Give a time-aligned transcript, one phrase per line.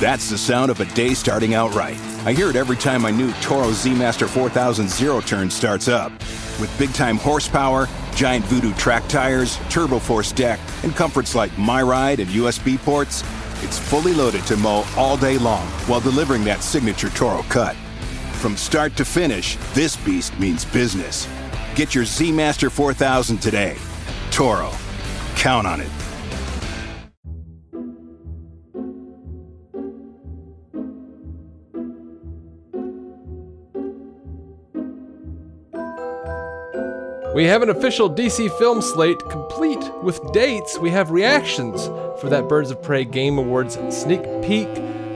[0.00, 1.98] That's the sound of a day starting out right.
[2.24, 6.10] I hear it every time my new Toro Z Master 4000 zero turn starts up.
[6.58, 11.82] With big time horsepower, giant Voodoo track tires, turbo force deck, and comforts like My
[11.82, 13.22] Ride and USB ports,
[13.62, 17.76] it's fully loaded to mow all day long while delivering that signature Toro cut.
[18.40, 21.28] From start to finish, this beast means business.
[21.74, 23.76] Get your Z Master 4000 today.
[24.30, 24.72] Toro.
[25.36, 25.90] Count on it.
[37.40, 40.76] We have an official DC film slate complete with dates.
[40.76, 41.86] We have reactions
[42.20, 44.68] for that Birds of Prey Game Awards sneak peek,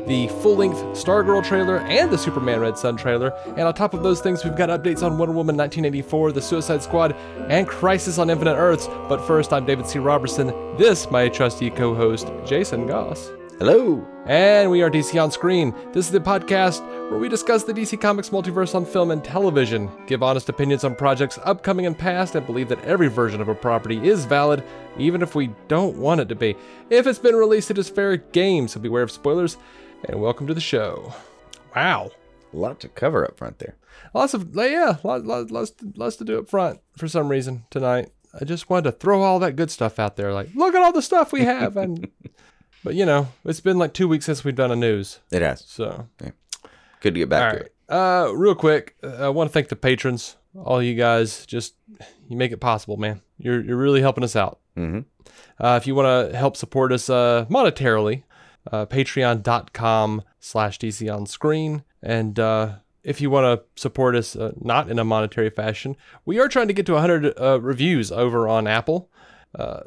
[0.07, 3.35] the full length Stargirl trailer, and the Superman Red Son trailer.
[3.45, 6.83] And on top of those things, we've got updates on Wonder Woman 1984, The Suicide
[6.83, 7.13] Squad,
[7.51, 8.87] and Crisis on Infinite Earths.
[9.07, 9.99] But first, I'm David C.
[9.99, 10.47] Robertson.
[10.79, 13.31] This, my trusty co host, Jason Goss.
[13.59, 14.14] Hello.
[14.27, 15.75] And we are DC on Screen.
[15.93, 16.81] This is the podcast
[17.11, 20.95] where we discuss the DC Comics multiverse on film and television, give honest opinions on
[20.95, 24.65] projects upcoming and past, and believe that every version of a property is valid,
[24.97, 26.57] even if we don't want it to be.
[26.89, 29.59] If it's been released, it is fair game, so beware of spoilers.
[30.05, 31.13] And welcome to the show.
[31.77, 32.11] Wow.
[32.55, 33.77] A lot to cover up front there.
[34.15, 38.09] Lots of, yeah, lots, lots, lots, lots to do up front for some reason tonight.
[38.41, 40.33] I just wanted to throw all that good stuff out there.
[40.33, 41.77] Like, look at all the stuff we have.
[41.77, 42.09] And
[42.85, 45.19] But you know, it's been like two weeks since we've done a news.
[45.33, 45.65] It has.
[45.67, 46.07] So
[47.01, 47.67] good to get back all to right.
[47.67, 47.75] it.
[47.89, 51.47] Uh, real quick, uh, I want to thank the patrons, all you guys.
[51.47, 51.75] Just
[52.29, 53.23] you make it possible, man.
[53.39, 54.61] You're you're really helping us out.
[54.77, 55.01] Mm-hmm.
[55.59, 58.25] Uh, if you want to help support us uh, monetarily,
[58.71, 61.85] uh, patreon.com slash DC on screen.
[62.03, 66.39] And uh, if you want to support us uh, not in a monetary fashion, we
[66.39, 69.11] are trying to get to 100 uh, reviews over on Apple
[69.55, 69.81] uh,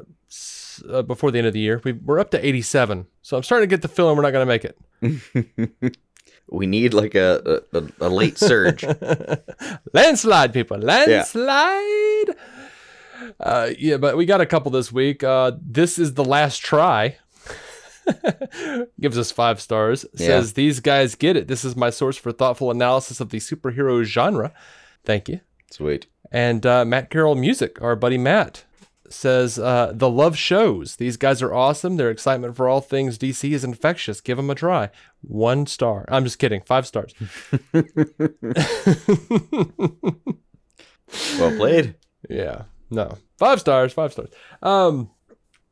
[0.90, 1.80] uh, before the end of the year.
[1.84, 3.06] we we're up to 87.
[3.22, 5.92] So I'm starting to get the feeling we're not going to make it.
[6.50, 8.82] We need like a a, a- a late surge.
[9.92, 10.78] landslide, people.
[10.78, 12.34] Landslide.
[13.38, 15.22] Uh, yeah, but we got a couple this week.
[15.22, 17.18] Uh, this is the last try.
[19.00, 20.06] Gives us five stars.
[20.14, 21.48] Says these guys get it.
[21.48, 24.52] This is my source for thoughtful analysis of the superhero genre.
[25.04, 25.40] Thank you.
[25.70, 26.06] Sweet.
[26.32, 28.64] And uh, Matt Carroll Music, our buddy Matt,
[29.12, 30.96] says uh, the love shows.
[30.96, 31.96] These guys are awesome.
[31.96, 34.20] Their excitement for all things DC is infectious.
[34.20, 34.90] Give them a try.
[35.22, 36.04] One star.
[36.08, 36.62] I'm just kidding.
[36.66, 37.14] Five stars.
[41.38, 41.96] Well played.
[42.28, 42.62] Yeah.
[42.90, 43.18] No.
[43.38, 44.30] Five stars, five stars.
[44.62, 45.10] Um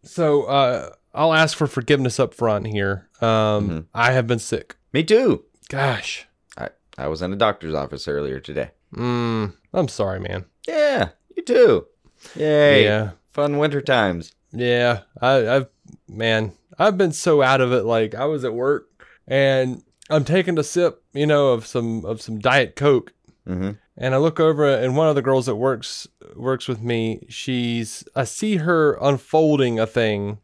[0.02, 3.08] so uh I'll ask for forgiveness up front here.
[3.20, 4.76] Um I have been sick.
[4.92, 5.44] Me too.
[5.68, 6.26] Gosh.
[6.56, 8.70] I, I was in a doctor's office earlier today.
[8.94, 10.46] Mm, I'm sorry, man.
[10.66, 11.86] Yeah, you too.
[12.34, 12.84] Yay.
[12.84, 13.10] Yeah.
[13.36, 14.32] Fun winter times.
[14.52, 15.00] Yeah.
[15.20, 15.66] I I've
[16.08, 18.88] man, I've been so out of it like I was at work
[19.28, 23.12] and I'm taking a sip, you know, of some of some diet coke
[23.46, 23.72] Mm-hmm.
[23.96, 28.02] and I look over and one of the girls that works works with me, she's
[28.16, 30.38] I see her unfolding a thing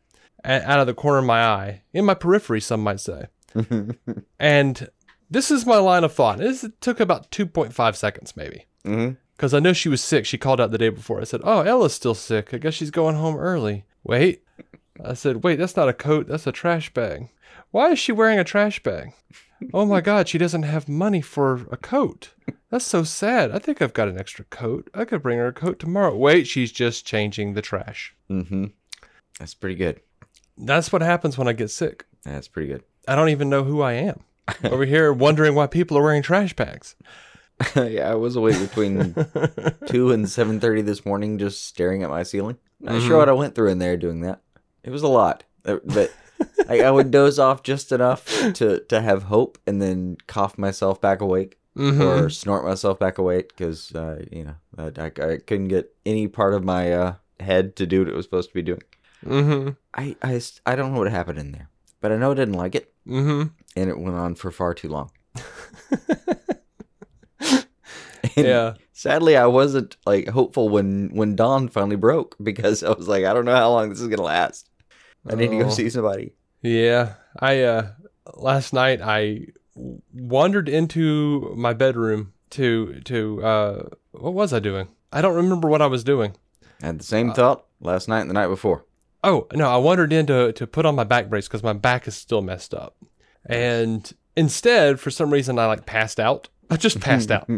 [0.44, 3.24] a- out of the corner of my eye, in my periphery, some might say.
[4.38, 4.88] and
[5.30, 6.38] this is my line of thought.
[6.38, 8.66] This took about 2.5 seconds, maybe.
[8.84, 9.14] mm-hmm.
[9.42, 10.24] Because I know she was sick.
[10.24, 11.20] She called out the day before.
[11.20, 12.54] I said, Oh, Ella's still sick.
[12.54, 13.84] I guess she's going home early.
[14.04, 14.44] Wait.
[15.04, 16.28] I said, Wait, that's not a coat.
[16.28, 17.28] That's a trash bag.
[17.72, 19.14] Why is she wearing a trash bag?
[19.74, 22.30] Oh my God, she doesn't have money for a coat.
[22.70, 23.50] That's so sad.
[23.50, 24.88] I think I've got an extra coat.
[24.94, 26.16] I could bring her a coat tomorrow.
[26.16, 28.14] Wait, she's just changing the trash.
[28.30, 28.66] Mm-hmm.
[29.40, 30.02] That's pretty good.
[30.56, 32.04] That's what happens when I get sick.
[32.22, 32.84] That's pretty good.
[33.08, 34.20] I don't even know who I am.
[34.64, 36.94] Over here wondering why people are wearing trash bags.
[37.76, 39.14] yeah, I was awake between
[39.86, 42.56] two and seven thirty this morning, just staring at my ceiling.
[42.80, 44.40] Not sure what I went through in there doing that.
[44.82, 46.12] It was a lot, Uh, but
[46.68, 51.00] I, I would doze off just enough to to have hope, and then cough myself
[51.00, 52.00] back awake Mhm.
[52.00, 56.28] or snort myself back awake because uh, you know I, I, I couldn't get any
[56.28, 58.82] part of my uh, head to do what it was supposed to be doing.
[59.24, 59.70] Mm-hmm.
[59.94, 61.68] I, I I don't know what happened in there,
[62.00, 63.48] but I know I didn't like it, Mm-hmm.
[63.76, 65.10] and it went on for far too long.
[68.36, 68.74] And Yeah.
[68.92, 73.32] Sadly, I wasn't like hopeful when when dawn finally broke because I was like, I
[73.32, 74.68] don't know how long this is gonna last.
[75.28, 75.70] I need to go Oh.
[75.70, 76.34] see somebody.
[76.62, 77.92] Yeah, I uh
[78.34, 79.46] last night I
[80.12, 83.82] wandered into my bedroom to to uh
[84.12, 84.88] what was I doing?
[85.12, 86.34] I don't remember what I was doing.
[86.82, 88.84] I had the same thought last night and the night before.
[89.24, 92.08] Oh, no, I wandered in to, to put on my back brace cuz my back
[92.08, 92.96] is still messed up.
[93.46, 96.48] And instead, for some reason I like passed out.
[96.72, 97.50] I just passed out.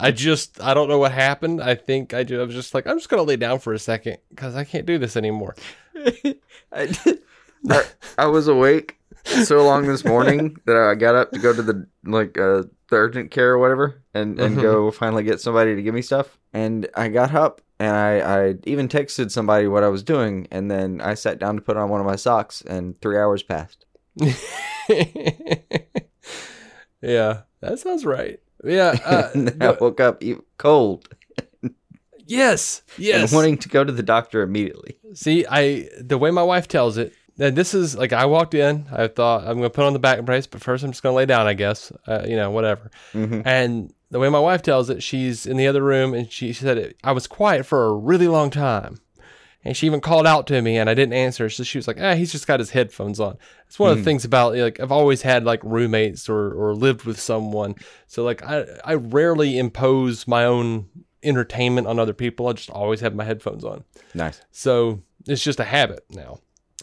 [0.00, 1.62] I just I don't know what happened.
[1.62, 3.72] I think I, ju- I was just like I'm just going to lay down for
[3.72, 5.54] a second cuz I can't do this anymore.
[6.72, 7.22] I, did,
[7.68, 7.84] I,
[8.18, 11.86] I was awake so long this morning that I got up to go to the
[12.04, 15.94] like uh, the urgent care or whatever, and and go finally get somebody to give
[15.94, 16.38] me stuff.
[16.52, 20.70] And I got up and I I even texted somebody what I was doing, and
[20.70, 23.84] then I sat down to put on one of my socks, and three hours passed.
[27.02, 28.40] yeah, that sounds right.
[28.64, 28.96] Yeah.
[29.04, 30.22] Uh, and I woke up
[30.58, 31.08] cold
[32.26, 32.82] yes.
[32.98, 33.30] Yes.
[33.30, 34.98] and wanting to go to the doctor immediately.
[35.14, 38.86] See, I the way my wife tells it, and this is like I walked in,
[38.92, 41.26] I thought I'm gonna put on the back brace, but first I'm just gonna lay
[41.26, 42.90] down, I guess, uh, you know, whatever.
[43.12, 43.42] Mhm.
[43.44, 46.62] And the way my wife tells it, she's in the other room, and she, she
[46.64, 48.98] said I was quiet for a really long time,
[49.66, 51.50] and she even called out to me, and I didn't answer.
[51.50, 53.36] So she was like, "Ah, he's just got his headphones on."
[53.66, 57.04] It's one of the things about like I've always had like roommates or or lived
[57.04, 57.74] with someone,
[58.06, 60.88] so like I I rarely impose my own
[61.22, 62.46] entertainment on other people.
[62.46, 63.82] I just always have my headphones on.
[64.14, 64.40] Nice.
[64.52, 66.38] So it's just a habit now.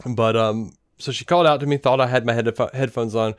[0.06, 3.36] But um, so she called out to me, thought I had my head- headphones on,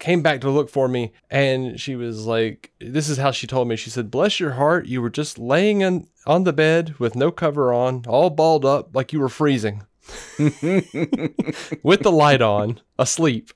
[0.00, 3.68] came back to look for me, and she was like, "This is how she told
[3.68, 7.14] me." She said, "Bless your heart, you were just laying in, on the bed with
[7.14, 9.84] no cover on, all balled up like you were freezing,
[10.38, 13.50] with the light on, asleep."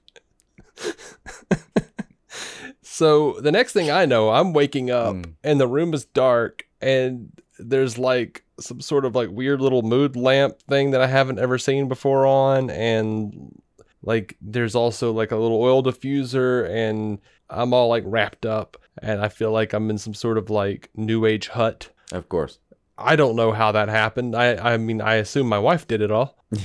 [2.82, 5.22] so the next thing I know, I'm waking up hmm.
[5.42, 10.16] and the room is dark and there's like some sort of like weird little mood
[10.16, 13.60] lamp thing that I haven't ever seen before on and
[14.04, 17.18] like there's also like a little oil diffuser and
[17.50, 20.90] I'm all like wrapped up and I feel like I'm in some sort of like
[20.94, 21.90] new age hut.
[22.12, 22.58] Of course.
[22.96, 24.36] I don't know how that happened.
[24.36, 26.38] I I mean I assume my wife did it all.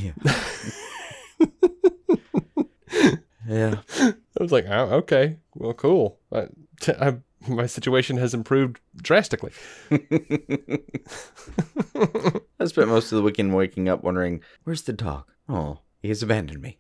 [3.50, 3.74] Yeah.
[3.97, 4.13] yeah.
[4.39, 6.19] I was like, oh, okay, well, cool.
[6.31, 6.47] I,
[7.00, 9.51] I, my situation has improved drastically.
[9.91, 9.97] I
[12.65, 15.25] spent most of the weekend waking up wondering, where's the dog?
[15.47, 16.77] Oh, he has abandoned me.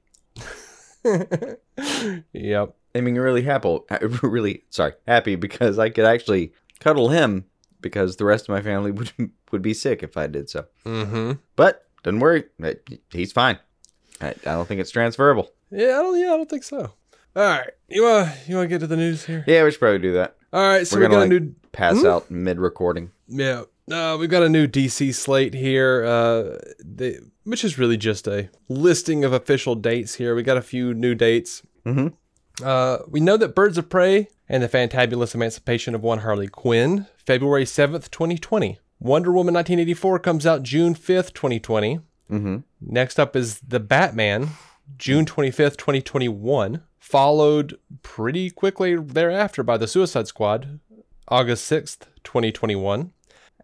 [2.33, 2.75] Yep.
[2.95, 3.79] I mean, really happy,
[4.23, 7.45] really sorry, happy because I could actually cuddle him
[7.81, 9.11] because the rest of my family would
[9.51, 10.65] would be sick if I did so.
[10.85, 11.33] Mm-hmm.
[11.55, 12.45] But don't worry,
[13.11, 13.59] he's fine.
[14.21, 15.51] I, I don't think it's transferable.
[15.71, 16.19] Yeah, I don't.
[16.19, 16.93] Yeah, I don't think so.
[17.35, 19.43] All right, you want you want to get to the news here?
[19.47, 20.35] Yeah, we should probably do that.
[20.51, 23.11] All right, so We're we gonna got a like pass out mid recording.
[23.27, 23.63] yeah.
[23.91, 28.49] Uh, we've got a new DC slate here, uh, they, which is really just a
[28.67, 30.35] listing of official dates here.
[30.35, 31.63] We got a few new dates.
[31.85, 32.13] Mhm.
[32.63, 37.07] Uh, we know that Birds of Prey and the Fantabulous Emancipation of One Harley Quinn,
[37.17, 38.79] February 7th, 2020.
[38.99, 41.99] Wonder Woman 1984 comes out June 5th, 2020.
[42.29, 42.57] Mm-hmm.
[42.81, 44.49] Next up is The Batman,
[44.97, 50.79] June 25th, 2021, followed pretty quickly thereafter by The Suicide Squad,
[51.29, 53.11] August 6th, 2021,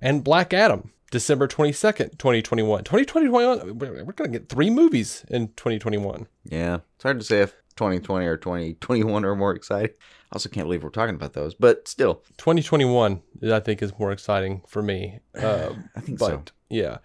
[0.05, 2.83] and Black Adam, December 22nd, 2021.
[2.83, 6.27] 2021, we're going to get three movies in 2021.
[6.43, 9.95] Yeah, it's hard to say if 2020 or 2021 are more exciting.
[10.31, 13.21] I also can't believe we're talking about those, but still, 2021,
[13.51, 15.21] I think, is more exciting for me.
[15.33, 16.43] Um, I think but, so.
[16.69, 16.97] Yeah.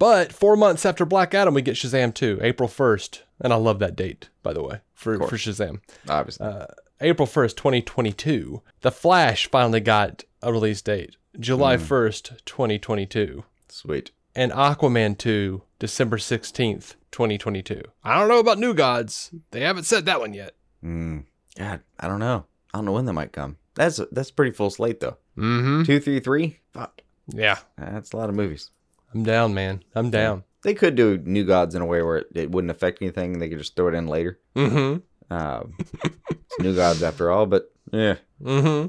[0.00, 3.22] But four months after Black Adam, we get Shazam 2, April 1st.
[3.40, 5.80] And I love that date, by the way, for, for Shazam.
[6.08, 6.66] Obviously, Uh,
[7.00, 8.62] April 1st, 2022.
[8.80, 11.84] The Flash finally got a release date, July Hmm.
[11.84, 13.44] 1st, 2022.
[13.68, 14.10] sweet.
[14.34, 17.82] And Aquaman 2, December 16th, 2022.
[18.04, 19.30] I don't know about New Gods.
[19.50, 20.54] They haven't said that one yet.
[20.84, 21.24] Mm.
[21.56, 22.44] God, I don't know.
[22.72, 23.56] I don't know when that might come.
[23.74, 25.16] That's that's pretty full slate though.
[25.36, 25.84] Mm-hmm.
[25.84, 26.58] Two, three, three.
[26.72, 27.58] Fuck, Yeah.
[27.76, 28.70] that's a lot of movies.
[29.14, 29.82] I'm down, man.
[29.94, 30.44] I'm down.
[30.62, 33.32] They could do New Gods in a way where it, it wouldn't affect anything.
[33.32, 34.38] and They could just throw it in later.
[34.56, 35.32] Mm-hmm.
[35.32, 38.16] Um, it's New Gods after all, but yeah.
[38.42, 38.88] Mm-hmm.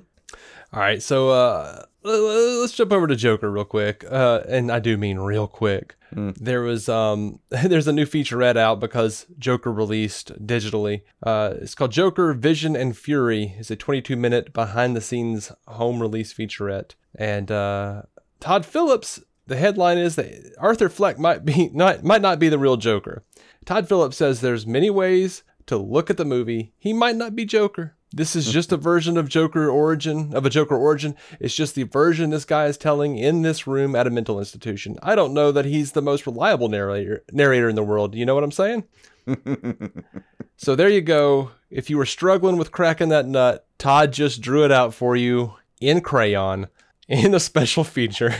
[0.74, 4.98] All right, so uh, let's jump over to Joker real quick, uh, and I do
[4.98, 5.96] mean real quick.
[6.13, 6.36] Mm.
[6.38, 11.01] There was um, there's a new featurette out because Joker released digitally.
[11.24, 13.56] Uh, it's called Joker Vision and Fury.
[13.58, 18.04] It's a 22 minute behind the scenes home release featurette, and uh,
[18.39, 19.22] Todd Phillips.
[19.48, 23.24] The headline is that Arthur Fleck might be not might not be the real Joker.
[23.66, 26.74] Todd Phillips says there's many ways to look at the movie.
[26.78, 27.96] He might not be Joker.
[28.12, 31.16] This is just a version of Joker origin of a Joker origin.
[31.39, 34.98] It's just the version this guy is telling in this room at a mental institution.
[35.04, 38.16] I don't know that he's the most reliable narrator narrator in the world.
[38.16, 38.86] You know what I'm saying?
[40.58, 41.51] so there you go.
[41.70, 45.54] If you were struggling with cracking that nut, Todd just drew it out for you
[45.80, 46.68] in crayon
[47.08, 48.34] in a special feature.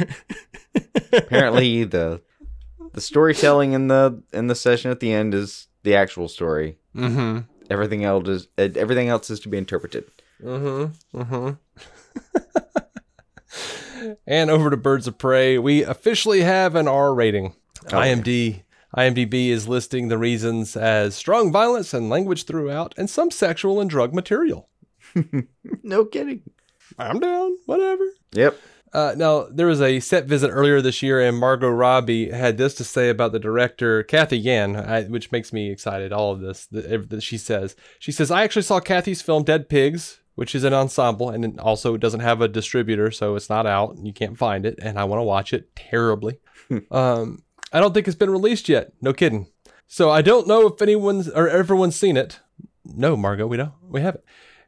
[1.14, 2.22] Apparently, the
[2.94, 6.78] the storytelling in the in the session at the end is the actual story.
[6.96, 7.40] mm-hmm.
[7.70, 10.06] Everything else is uh, everything else is to be interpreted.
[10.44, 11.20] Mm-hmm.
[11.22, 11.52] Mm-hmm.
[14.28, 17.54] and over to Birds of Prey, we officially have an R rating.
[17.86, 18.64] IMD
[18.96, 23.90] IMDb is listing the reasons as strong violence and language throughout, and some sexual and
[23.90, 24.70] drug material.
[25.84, 26.44] No kidding.
[26.98, 28.04] I'm down, whatever.
[28.34, 28.58] Yep.
[28.92, 32.74] Uh, now, there was a set visit earlier this year, and Margot Robbie had this
[32.76, 36.12] to say about the director, Cathy Yan, I, which makes me excited.
[36.12, 37.76] All of this that, she says.
[38.00, 41.60] She says, I actually saw Cathy's film Dead Pigs, which is an ensemble, and it
[41.60, 43.98] also doesn't have a distributor, so it's not out.
[44.02, 46.40] You can't find it, and I want to watch it terribly.
[46.92, 48.94] um, I don't think it's been released yet.
[49.02, 49.48] No kidding.
[49.86, 52.40] So I don't know if anyone's or everyone's seen it.
[52.86, 53.74] No, Margot, we don't.
[53.82, 54.24] We haven't.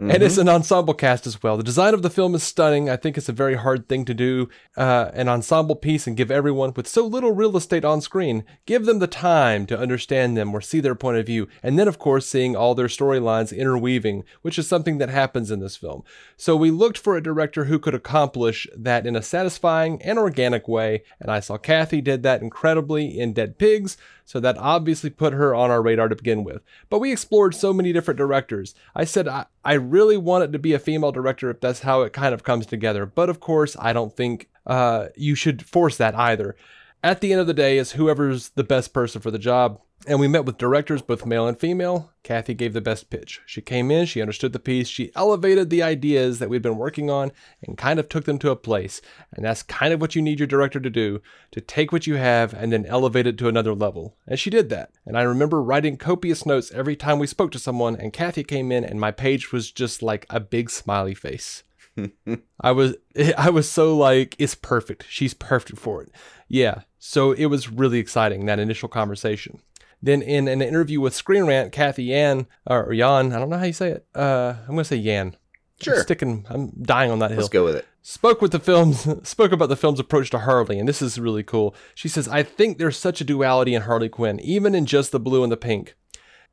[0.09, 1.57] And it's an ensemble cast as well.
[1.57, 2.89] The design of the film is stunning.
[2.89, 6.31] I think it's a very hard thing to do uh, an ensemble piece and give
[6.31, 10.55] everyone with so little real estate on screen, give them the time to understand them
[10.55, 11.47] or see their point of view.
[11.61, 15.59] And then, of course, seeing all their storylines interweaving, which is something that happens in
[15.59, 16.03] this film.
[16.35, 20.67] So we looked for a director who could accomplish that in a satisfying and organic
[20.67, 21.03] way.
[21.19, 23.97] And I saw Cathy did that incredibly in Dead Pigs.
[24.31, 26.61] So that obviously put her on our radar to begin with.
[26.89, 28.73] But we explored so many different directors.
[28.95, 32.03] I said I, I really want it to be a female director if that's how
[32.03, 33.05] it kind of comes together.
[33.05, 36.55] But of course, I don't think uh, you should force that either.
[37.03, 39.81] At the end of the day, is whoever's the best person for the job.
[40.07, 42.11] And we met with directors, both male and female.
[42.23, 43.41] Cathy gave the best pitch.
[43.45, 47.09] She came in, she understood the piece, she elevated the ideas that we'd been working
[47.09, 47.31] on
[47.63, 49.01] and kind of took them to a place.
[49.31, 52.15] And that's kind of what you need your director to do to take what you
[52.15, 54.15] have and then elevate it to another level.
[54.27, 54.91] And she did that.
[55.05, 58.71] And I remember writing copious notes every time we spoke to someone, and Cathy came
[58.71, 61.63] in, and my page was just like a big smiley face.
[62.61, 62.95] I was
[63.37, 65.05] I was so like it's perfect.
[65.09, 66.11] She's perfect for it.
[66.47, 66.81] Yeah.
[66.99, 69.61] So it was really exciting that initial conversation.
[70.01, 73.65] Then in an interview with Screen Rant, Cathy Yan or Yan, I don't know how
[73.65, 74.05] you say it.
[74.15, 75.35] Uh, I'm gonna say Yan.
[75.81, 75.95] Sure.
[75.95, 76.45] I'm sticking.
[76.49, 77.87] I'm dying on that hill Let's go with it.
[78.03, 81.43] spoke with the film's spoke about the film's approach to Harley, and this is really
[81.43, 81.75] cool.
[81.95, 85.19] She says, "I think there's such a duality in Harley Quinn, even in just the
[85.19, 85.95] blue and the pink,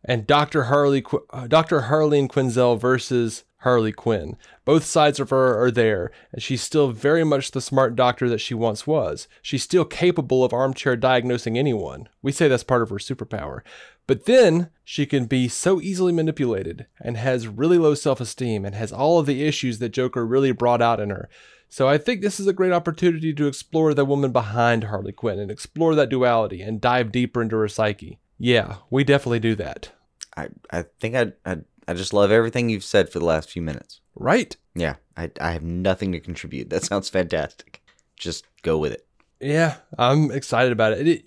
[0.05, 4.37] and Doctor Harley, uh, Doctor Harleen Quinzel versus Harley Quinn.
[4.65, 8.39] Both sides of her are there, and she's still very much the smart doctor that
[8.39, 9.27] she once was.
[9.43, 12.09] She's still capable of armchair diagnosing anyone.
[12.23, 13.63] We say that's part of her superpower."
[14.07, 18.75] But then she can be so easily manipulated and has really low self esteem and
[18.75, 21.29] has all of the issues that Joker really brought out in her.
[21.69, 25.39] So I think this is a great opportunity to explore the woman behind Harley Quinn
[25.39, 28.19] and explore that duality and dive deeper into her psyche.
[28.39, 29.93] Yeah, we definitely do that.
[30.35, 33.63] I, I think I, I I just love everything you've said for the last few
[33.63, 34.01] minutes.
[34.15, 34.57] Right?
[34.75, 36.69] Yeah, I, I have nothing to contribute.
[36.71, 37.83] That sounds fantastic.
[38.17, 39.07] Just go with it.
[39.41, 41.09] Yeah, I'm excited about it.
[41.09, 41.25] It-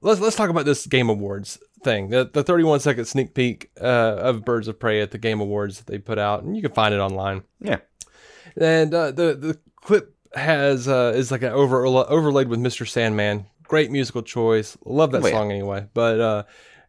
[0.00, 2.08] let's let's talk about this Game Awards thing.
[2.10, 5.78] The the 31 second sneak peek uh, of Birds of Prey at the Game Awards
[5.78, 7.42] that they put out, and you can find it online.
[7.60, 7.78] Yeah.
[8.56, 12.86] And uh, the the clip has uh, is like an over overlaid with Mr.
[12.86, 13.46] Sandman.
[13.62, 14.76] Great musical choice.
[14.84, 15.86] Love that Oh, song anyway.
[15.94, 16.42] But uh,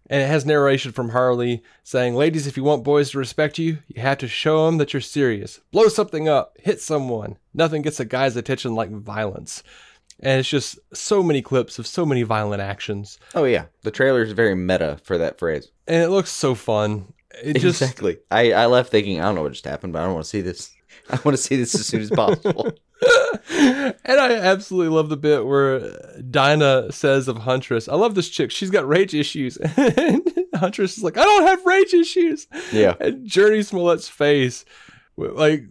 [0.10, 3.80] and it has narration from Harley saying, "Ladies, if you want boys to respect you,
[3.88, 5.60] you have to show them that you're serious.
[5.72, 7.38] Blow something up, hit someone.
[7.54, 9.64] Nothing gets a guy's attention like violence."
[10.22, 14.24] And it's just so many clips of so many violent actions, Oh yeah, the trailer
[14.24, 15.68] is very meta for that phrase.
[15.88, 17.12] and it looks so fun.
[17.44, 18.20] It just exactly.
[18.32, 20.30] I, I left thinking I don't know what just happened, but I don't want to
[20.30, 20.72] see this.
[21.10, 22.72] I want to see this as soon as possible.
[23.52, 25.98] and I absolutely love the bit where
[26.30, 28.52] Dinah says of Huntress, I love this chick.
[28.52, 29.58] She's got rage issues.
[29.78, 32.48] And Huntress is like, I don't have rage issues.
[32.72, 32.96] Yeah.
[33.02, 34.64] And Jurnee Smollett's face,
[35.18, 35.66] like,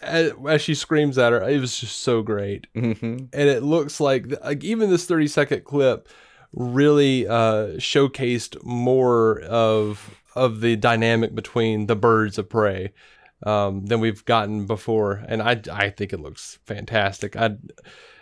[0.00, 2.66] as, she screams at her, it was just so great.
[2.74, 6.08] hmm And it looks like, like even this 30 second clip
[6.54, 12.92] really uh, showcased more of of the dynamic between the birds of prey
[13.44, 17.36] um, than we've gotten before, and I I think it looks fantastic.
[17.36, 17.56] I,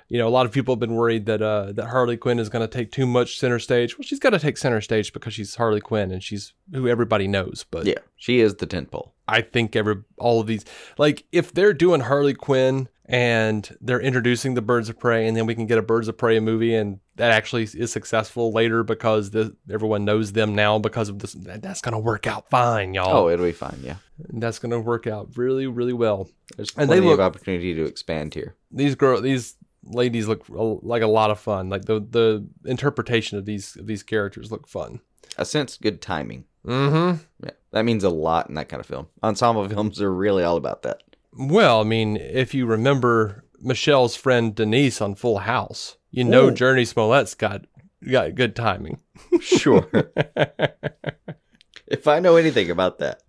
[0.09, 2.49] you know, a lot of people have been worried that uh, that Harley Quinn is
[2.49, 3.97] going to take too much center stage.
[3.97, 7.27] Well, she's got to take center stage because she's Harley Quinn and she's who everybody
[7.27, 7.65] knows.
[7.71, 9.13] But Yeah, she is the tentpole.
[9.27, 10.65] I think every all of these
[10.99, 15.47] like if they're doing Harley Quinn and they're introducing the Birds of Prey and then
[15.47, 19.31] we can get a Birds of Prey movie and that actually is successful later because
[19.33, 22.95] the, everyone knows them now because of this that- that's going to work out fine
[22.95, 23.25] y'all.
[23.25, 23.79] Oh, it'll be fine.
[23.83, 23.97] Yeah,
[24.31, 26.29] That's going to work out really really well.
[26.57, 28.55] there's And plenty they look- of opportunity to expand here.
[28.71, 31.69] These girl these ladies look like a lot of fun.
[31.69, 35.01] Like the the interpretation of these of these characters look fun.
[35.37, 36.45] I sense good timing.
[36.65, 39.09] mm-hmm Yeah, that means a lot in that kind of film.
[39.23, 41.03] Ensemble films are really all about that.
[41.35, 46.53] Well, I mean, if you remember Michelle's friend Denise on Full House, you know Ooh.
[46.53, 47.65] Jurnee Smollett's got
[48.11, 49.01] got good timing.
[49.41, 49.89] Sure.
[51.87, 53.23] if I know anything about that,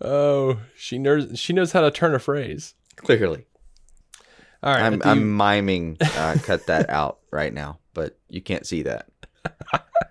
[0.00, 2.74] oh, she knows she knows how to turn a phrase.
[2.96, 3.46] clearly,
[4.62, 5.98] All right, I'm the- I'm miming.
[6.00, 9.06] Uh, cut that out right now, but you can't see that.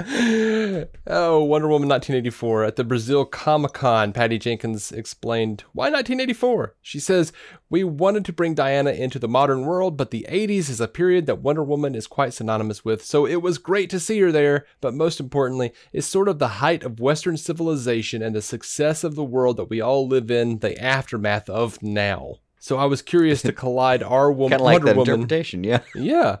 [1.06, 2.64] oh, Wonder Woman 1984.
[2.64, 6.74] At the Brazil Comic Con, Patty Jenkins explained, Why 1984?
[6.80, 7.32] She says,
[7.68, 11.26] We wanted to bring Diana into the modern world, but the 80s is a period
[11.26, 14.66] that Wonder Woman is quite synonymous with, so it was great to see her there,
[14.80, 19.14] but most importantly, it's sort of the height of Western civilization and the success of
[19.14, 22.36] the world that we all live in, the aftermath of now.
[22.58, 25.14] So I was curious to collide our woman, Kind of like Wonder Woman.
[25.14, 25.80] interpretation, yeah.
[25.94, 26.36] Yeah.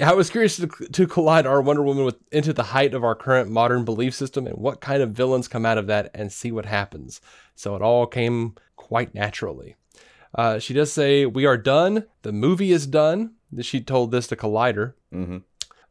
[0.00, 3.14] I was curious to, to collide our Wonder Woman with into the height of our
[3.14, 6.52] current modern belief system and what kind of villains come out of that and see
[6.52, 7.20] what happens.
[7.54, 9.76] So it all came quite naturally.
[10.34, 12.04] Uh, she does say, We are done.
[12.22, 13.32] The movie is done.
[13.62, 14.92] She told this to Collider.
[15.14, 15.42] Mhm.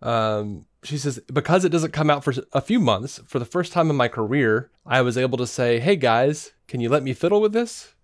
[0.03, 3.71] Um, she says, Because it doesn't come out for a few months, for the first
[3.73, 7.13] time in my career, I was able to say, Hey guys, can you let me
[7.13, 7.95] fiddle with this?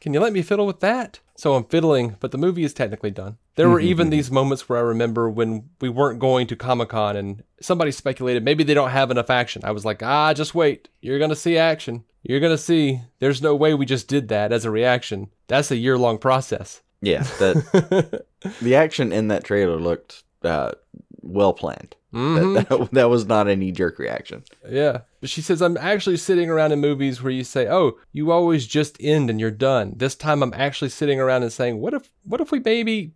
[0.00, 1.20] Can you let me fiddle with that?
[1.36, 3.38] So I'm fiddling, but the movie is technically done.
[3.56, 7.16] There were even these moments where I remember when we weren't going to Comic Con
[7.16, 9.62] and somebody speculated maybe they don't have enough action.
[9.64, 10.88] I was like, ah, just wait.
[11.00, 12.04] You're going to see action.
[12.22, 13.00] You're going to see.
[13.20, 15.30] There's no way we just did that as a reaction.
[15.46, 16.82] That's a year long process.
[17.00, 18.24] Yeah, that
[18.62, 20.72] the action in that trailer looked uh,
[21.20, 21.94] well planned.
[22.14, 22.54] Mhm.
[22.54, 24.44] That, that, that was not a knee jerk reaction.
[24.68, 25.00] Yeah.
[25.20, 28.66] But she says, I'm actually sitting around in movies where you say, oh, you always
[28.66, 29.94] just end and you're done.
[29.96, 33.12] This time I'm actually sitting around and saying, what if, what if we maybe,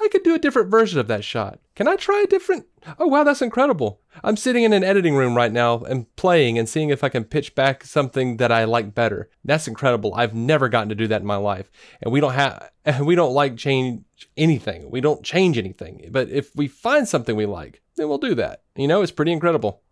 [0.00, 1.58] I could do a different version of that shot.
[1.74, 2.66] Can I try a different?
[2.98, 4.00] Oh, wow, that's incredible.
[4.22, 7.24] I'm sitting in an editing room right now and playing and seeing if I can
[7.24, 9.30] pitch back something that I like better.
[9.44, 10.14] That's incredible.
[10.14, 11.70] I've never gotten to do that in my life.
[12.02, 14.04] And we don't have, we don't like change
[14.36, 14.90] anything.
[14.90, 16.08] We don't change anything.
[16.10, 18.62] But if we find something we like, then we'll do that.
[18.76, 19.82] You know, it's pretty incredible.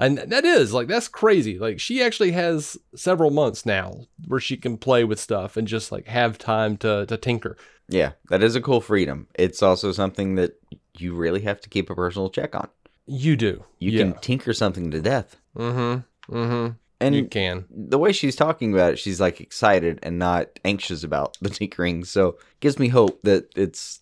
[0.00, 1.58] And that is like that's crazy.
[1.58, 5.92] Like she actually has several months now where she can play with stuff and just
[5.92, 7.58] like have time to to tinker.
[7.90, 9.26] Yeah, that is a cool freedom.
[9.34, 10.60] It's also something that
[10.96, 12.68] you really have to keep a personal check on.
[13.06, 13.64] You do.
[13.78, 14.04] You yeah.
[14.04, 15.36] can tinker something to death.
[15.56, 16.34] Mm-hmm.
[16.34, 16.72] Mm-hmm.
[17.02, 17.64] And You can.
[17.70, 22.04] the way she's talking about it, she's like excited and not anxious about the tinkering.
[22.04, 24.00] So gives me hope that it's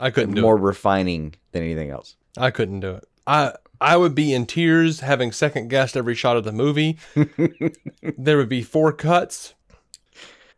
[0.00, 2.16] I couldn't do more refining than anything else.
[2.36, 3.04] I couldn't do it.
[3.26, 6.98] I I would be in tears having second guessed every shot of the movie.
[8.18, 9.54] there would be four cuts.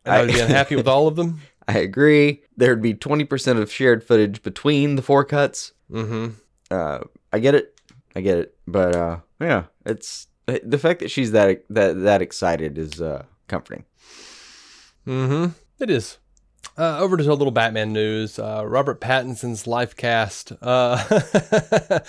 [0.04, 1.42] And I would be unhappy with all of them.
[1.70, 2.42] I agree.
[2.56, 5.72] There'd be 20% of shared footage between the four cuts.
[5.88, 6.30] Mm-hmm.
[6.68, 6.98] Uh,
[7.32, 7.80] I get it.
[8.16, 8.56] I get it.
[8.66, 13.84] But uh, yeah, it's the fact that she's that that that excited is uh, comforting.
[15.06, 15.52] Mm-hmm.
[15.78, 16.18] It is.
[16.76, 18.40] Uh, over to a little Batman news.
[18.40, 21.20] Uh, Robert Pattinson's life cast uh,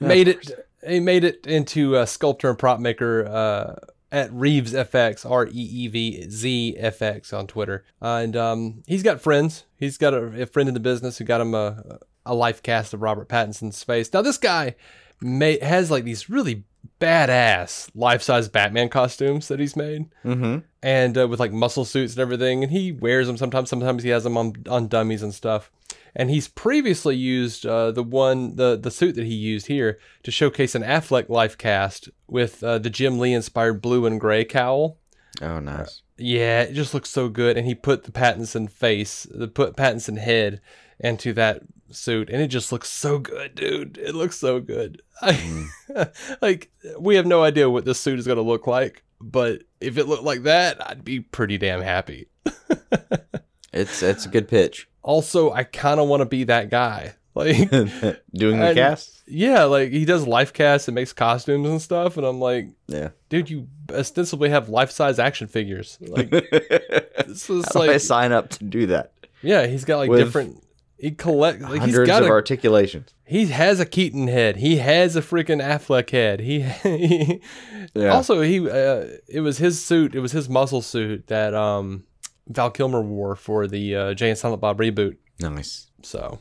[0.00, 0.50] made it.
[0.84, 3.74] He made it into a sculptor and prop maker uh,
[4.10, 9.02] at Reeves FX, R E E V Z FX on Twitter, uh, and um, he's
[9.02, 9.64] got friends.
[9.76, 12.94] He's got a, a friend in the business who got him a, a life cast
[12.94, 14.12] of Robert Pattinson's face.
[14.12, 14.76] Now this guy
[15.20, 16.64] may, has like these really
[17.00, 20.58] badass life-size Batman costumes that he's made Mm-hmm.
[20.82, 22.62] and uh, with like muscle suits and everything.
[22.62, 23.70] And he wears them sometimes.
[23.70, 25.70] Sometimes he has them on on dummies and stuff.
[26.14, 30.30] And he's previously used uh, the one the the suit that he used here to
[30.30, 34.98] showcase an Affleck life cast with uh, the Jim Lee inspired blue and gray cowl.
[35.40, 36.02] Oh, nice.
[36.16, 37.56] Yeah, it just looks so good.
[37.56, 40.60] And he put the Pattinson face, the put Pattinson head
[40.98, 43.98] into that suit, and it just looks so good, dude.
[43.98, 45.02] It looks so good.
[45.22, 46.36] I, mm.
[46.42, 50.06] like we have no idea what this suit is gonna look like, but if it
[50.06, 52.28] looked like that, I'd be pretty damn happy.
[53.72, 54.88] It's it's a good pitch.
[55.02, 57.14] Also, I kind of want to be that guy.
[57.34, 59.22] Like, Doing the And- cast.
[59.28, 63.10] yeah, like he does life casts and makes costumes and stuff, and I'm like, Yeah.
[63.28, 65.98] dude, you ostensibly have life size action figures.
[66.00, 66.40] Like, How
[67.28, 69.12] this is do I sign up to do that?
[69.40, 70.64] yeah, he's got like With different.
[70.98, 73.14] He collect like he's Hundreds got of a articulations.
[73.24, 74.56] he has a Keaton head.
[74.56, 76.40] He has a freaking Affleck head.
[76.40, 77.40] He, he
[77.94, 78.08] Yeah.
[78.08, 80.14] also he uh, it was his suit.
[80.14, 82.04] It was his muscle suit that um
[82.48, 85.16] Val Kilmer wore for the uh, Jay and Silent Bob reboot.
[85.40, 85.86] nice.
[86.02, 86.38] So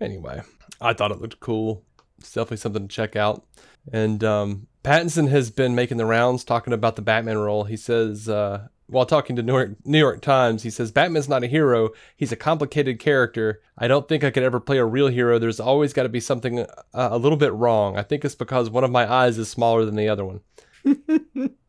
[0.00, 0.42] anyway,
[0.80, 1.82] I thought it looked cool.
[2.18, 3.44] It's definitely something to check out.
[3.92, 7.64] And um, Pattinson has been making the rounds talking about the Batman role.
[7.64, 11.44] He says, uh, while talking to New York, New York Times, he says, Batman's not
[11.44, 11.90] a hero.
[12.16, 13.60] He's a complicated character.
[13.76, 15.38] I don't think I could ever play a real hero.
[15.38, 17.98] There's always got to be something uh, a little bit wrong.
[17.98, 20.40] I think it's because one of my eyes is smaller than the other one.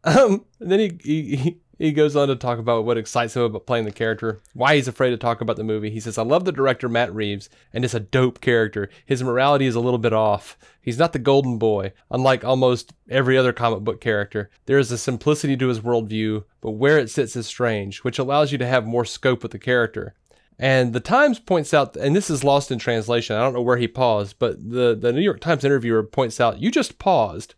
[0.05, 3.43] um, and then he, he, he he goes on to talk about what excites him
[3.43, 5.89] about playing the character, why he's afraid to talk about the movie.
[5.89, 8.89] He says, I love the director, Matt Reeves, and it's a dope character.
[9.05, 10.57] His morality is a little bit off.
[10.81, 14.49] He's not the golden boy, unlike almost every other comic book character.
[14.65, 18.51] There is a simplicity to his worldview, but where it sits is strange, which allows
[18.51, 20.13] you to have more scope with the character.
[20.61, 23.37] And the Times points out, and this is lost in translation.
[23.37, 26.59] I don't know where he paused, but the, the New York Times interviewer points out,
[26.59, 27.55] you just paused.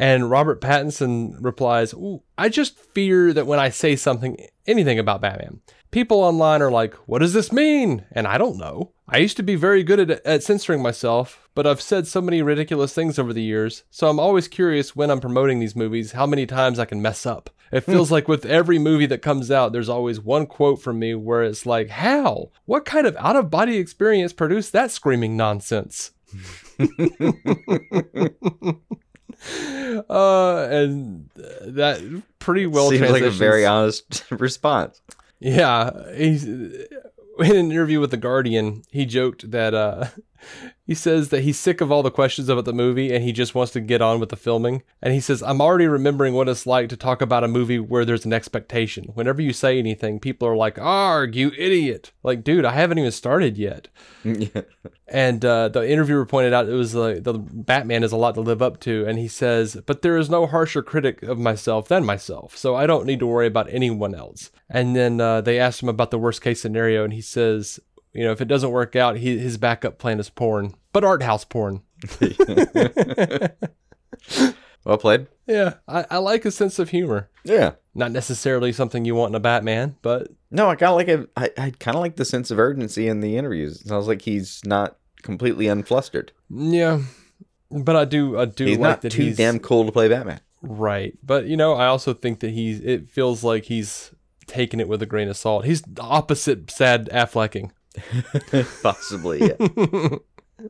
[0.00, 5.20] And Robert Pattinson replies, Ooh, I just fear that when I say something, anything about
[5.20, 5.60] Batman,
[5.90, 8.06] people online are like, what does this mean?
[8.10, 8.92] And I don't know.
[9.10, 12.40] I used to be very good at, at censoring myself, but I've said so many
[12.40, 16.26] ridiculous things over the years, so I'm always curious when I'm promoting these movies how
[16.26, 17.50] many times I can mess up.
[17.70, 17.92] It hmm.
[17.92, 21.42] feels like with every movie that comes out, there's always one quote from me where
[21.42, 22.52] it's like, How?
[22.64, 26.12] What kind of out of body experience produced that screaming nonsense?
[30.10, 35.00] uh, and that pretty well Seems like a very honest response.
[35.38, 36.86] yeah, he's in
[37.38, 38.82] an interview with the Guardian.
[38.90, 40.08] He joked that uh,
[40.86, 43.54] he says that he's sick of all the questions about the movie and he just
[43.54, 44.82] wants to get on with the filming.
[45.00, 48.04] And he says, "I'm already remembering what it's like to talk about a movie where
[48.04, 49.10] there's an expectation.
[49.14, 53.12] Whenever you say anything, people are like, "Arg, you idiot!" Like, dude, I haven't even
[53.12, 53.88] started yet.
[55.12, 58.40] And uh, the interviewer pointed out it was like the Batman is a lot to
[58.40, 62.04] live up to, and he says, "But there is no harsher critic of myself than
[62.04, 65.82] myself, so I don't need to worry about anyone else." And then uh, they asked
[65.82, 67.80] him about the worst case scenario, and he says,
[68.12, 71.22] "You know, if it doesn't work out, he, his backup plan is porn, but art
[71.22, 71.82] house porn."
[74.84, 75.26] well played.
[75.46, 77.28] Yeah, I, I like his sense of humor.
[77.44, 77.72] Yeah.
[77.94, 81.26] Not necessarily something you want in a Batman, but No, I kind of like a,
[81.36, 83.80] I, I kind of like the sense of urgency in the interviews.
[83.80, 86.30] It sounds like he's not completely unflustered.
[86.48, 87.00] yeah.
[87.72, 90.08] But I do, I do He's like not that too he's damn cool to play
[90.08, 90.40] Batman.
[90.60, 91.16] Right.
[91.22, 94.10] But you know, I also think that he's it feels like he's
[94.46, 95.64] taking it with a grain of salt.
[95.64, 97.70] He's the opposite sad Afflecking.
[98.82, 100.16] Possibly, yeah.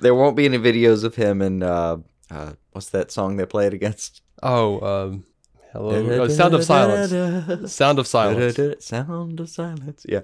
[0.00, 1.98] there won't be any videos of him and uh,
[2.30, 4.22] uh, what's that song they played against?
[4.42, 5.24] Oh, um
[5.72, 5.94] hello.
[6.20, 7.72] oh, Sound of Silence.
[7.72, 8.84] Sound of Silence.
[8.84, 10.06] Sound of silence.
[10.08, 10.20] Yeah.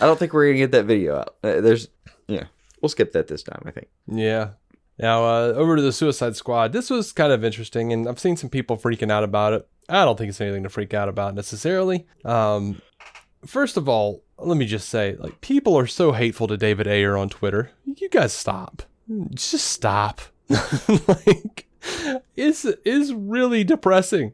[0.00, 1.36] I don't think we're gonna get that video out.
[1.42, 1.88] Uh, there's,
[2.28, 2.44] yeah,
[2.80, 3.62] we'll skip that this time.
[3.66, 3.88] I think.
[4.06, 4.50] yeah.
[4.98, 6.72] Now uh, over to the Suicide Squad.
[6.72, 9.68] This was kind of interesting, and I've seen some people freaking out about it.
[9.88, 12.06] I don't think it's anything to freak out about necessarily.
[12.24, 12.80] Um,
[13.44, 17.16] first of all, let me just say, like, people are so hateful to David Ayer
[17.16, 17.70] on Twitter.
[17.84, 18.82] You guys stop.
[19.34, 20.20] Just stop.
[21.08, 21.66] like,
[22.36, 24.32] it's is really depressing.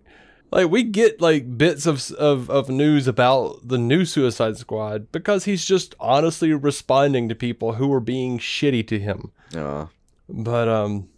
[0.50, 5.44] Like we get like bits of, of of news about the new Suicide Squad because
[5.44, 9.30] he's just honestly responding to people who are being shitty to him.
[9.54, 9.86] Uh,
[10.28, 11.08] But um,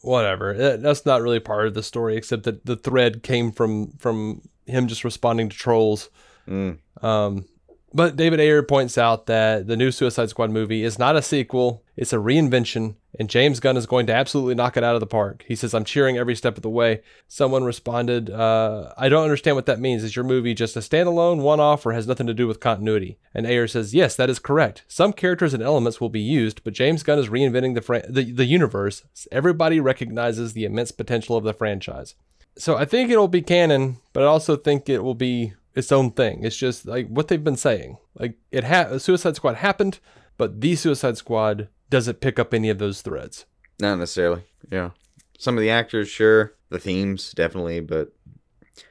[0.00, 0.54] whatever.
[0.54, 4.42] That- That's not really part of the story, except that the thread came from from
[4.66, 6.08] him just responding to trolls.
[6.48, 7.44] mm, Um,
[7.92, 11.82] but David Ayer points out that the new Suicide Squad movie is not a sequel;
[11.96, 15.06] it's a reinvention, and James Gunn is going to absolutely knock it out of the
[15.06, 15.44] park.
[15.48, 19.56] He says, "I'm cheering every step of the way." Someone responded, uh, "I don't understand
[19.56, 20.04] what that means.
[20.04, 23.46] Is your movie just a standalone, one-off, or has nothing to do with continuity?" And
[23.46, 24.84] Ayer says, "Yes, that is correct.
[24.86, 28.46] Some characters and elements will be used, but James Gunn is reinventing the the, the
[28.46, 29.02] universe.
[29.32, 32.14] Everybody recognizes the immense potential of the franchise."
[32.56, 36.10] So I think it'll be canon, but I also think it will be its own
[36.12, 36.44] thing.
[36.44, 37.98] It's just like what they've been saying.
[38.14, 40.00] Like it ha- Suicide Squad happened,
[40.36, 43.46] but the Suicide Squad doesn't pick up any of those threads.
[43.80, 44.44] not necessarily.
[44.70, 44.90] Yeah,
[45.38, 46.54] some of the actors, sure.
[46.70, 47.80] The themes, definitely.
[47.80, 48.12] But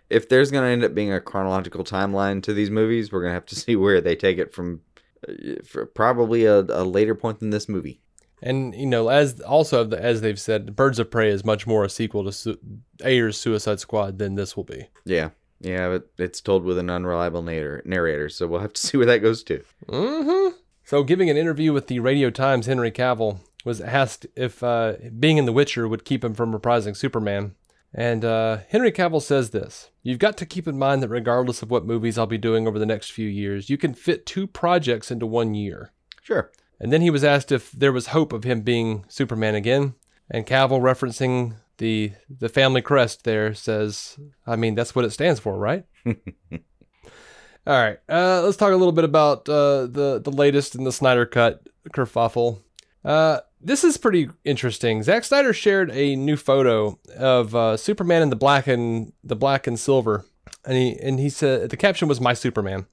[0.10, 3.46] if there's gonna end up being a chronological timeline to these movies, we're gonna have
[3.48, 4.82] to see where they take it from.
[5.28, 5.34] uh,
[5.66, 8.02] For probably a, a later point than this movie.
[8.42, 11.90] And you know, as also as they've said, Birds of Prey is much more a
[11.90, 12.58] sequel to Su-
[13.04, 14.88] Ayer's Suicide Squad than this will be.
[15.06, 15.30] Yeah,
[15.60, 19.06] yeah, but it's told with an unreliable narrator, narrator, so we'll have to see where
[19.08, 19.64] that goes to.
[19.88, 20.56] Mm-hmm.
[20.84, 25.38] So, giving an interview with the Radio Times, Henry Cavill was asked if uh, being
[25.38, 27.56] in The Witcher would keep him from reprising Superman.
[27.94, 31.72] And uh, Henry Cavill says this You've got to keep in mind that regardless of
[31.72, 35.12] what movies I'll be doing over the next few years, you can fit two projects
[35.12, 35.92] into one year.
[36.22, 36.52] Sure.
[36.80, 39.96] And then he was asked if there was hope of him being Superman again.
[40.30, 45.40] And Cavill, referencing the the family crest there, says, I mean, that's what it stands
[45.40, 45.84] for, right?
[46.06, 50.92] All right, uh, let's talk a little bit about uh, the the latest in the
[50.92, 52.60] Snyder Cut kerfuffle.
[53.04, 55.04] Uh, this is pretty interesting.
[55.04, 59.68] Zack Snyder shared a new photo of uh, Superman in the black and the black
[59.68, 60.26] and silver,
[60.66, 62.88] and he and he said the caption was "My Superman,"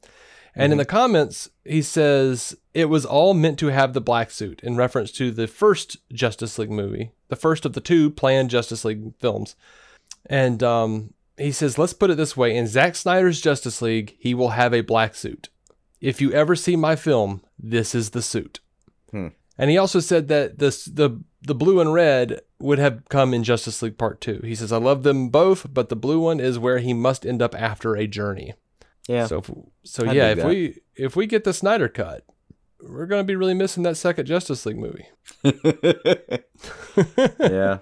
[0.57, 4.61] and in the comments he says it was all meant to have the black suit
[4.63, 8.85] in reference to the first Justice League movie, the first of the two planned Justice
[8.85, 9.55] League films,
[10.27, 14.35] and um, he says, let's put it this way: in Zack Snyder's Justice League, he
[14.35, 15.49] will have a black suit.
[16.01, 18.61] If you ever see my film, this is the suit.
[19.11, 19.29] Hmm.
[19.59, 23.45] And he also said that this the the blue and red would have come in
[23.45, 24.41] Justice League Part Two.
[24.43, 27.41] He says, I love them both, but the blue one is where he must end
[27.41, 28.55] up after a journey.
[29.09, 29.27] Yeah.
[29.27, 29.51] So, if,
[29.85, 30.47] so I yeah, if that.
[30.47, 32.25] we if we get the Snyder cut,
[32.81, 35.07] we're going to be really missing that second Justice League movie.
[37.41, 37.79] yeah.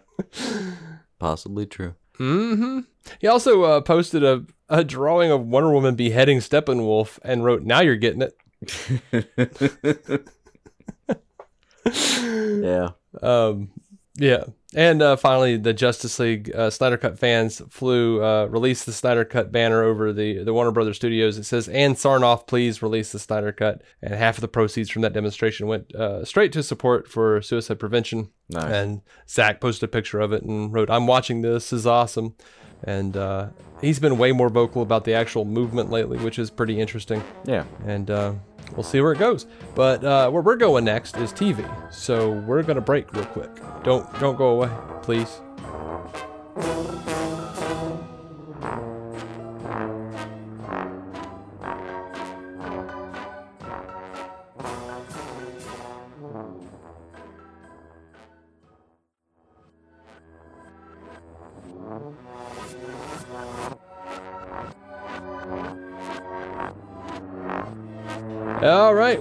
[1.19, 1.95] Possibly true.
[2.17, 2.81] hmm
[3.21, 7.81] He also uh, posted a, a drawing of Wonder Woman beheading Steppenwolf and wrote, Now
[7.81, 8.37] you're getting it.
[11.87, 12.91] Yeah.
[13.23, 13.71] Um,
[14.17, 14.45] yeah.
[14.75, 19.25] And uh, finally, the Justice League uh, Snyder Cut fans flew, uh, released the Snyder
[19.25, 21.39] Cut banner over the, the Warner Brothers studios.
[21.39, 23.83] It says, Ann Sarnoff, please release the Snyder Cut.
[24.03, 27.79] And half of the proceeds from that demonstration went uh, straight to support for suicide
[27.79, 28.31] prevention.
[28.49, 28.65] Nice.
[28.65, 31.71] And Zack posted a picture of it and wrote, I'm watching this.
[31.71, 32.35] This is awesome.
[32.83, 33.49] And uh,
[33.81, 37.65] he's been way more vocal about the actual movement lately, which is pretty interesting Yeah.
[37.87, 38.35] and uh,
[38.73, 39.47] we'll see where it goes.
[39.75, 43.51] But uh, where we're going next is TV, so we're gonna break real quick.
[43.83, 44.71] Don't don't go away,
[45.03, 45.41] please.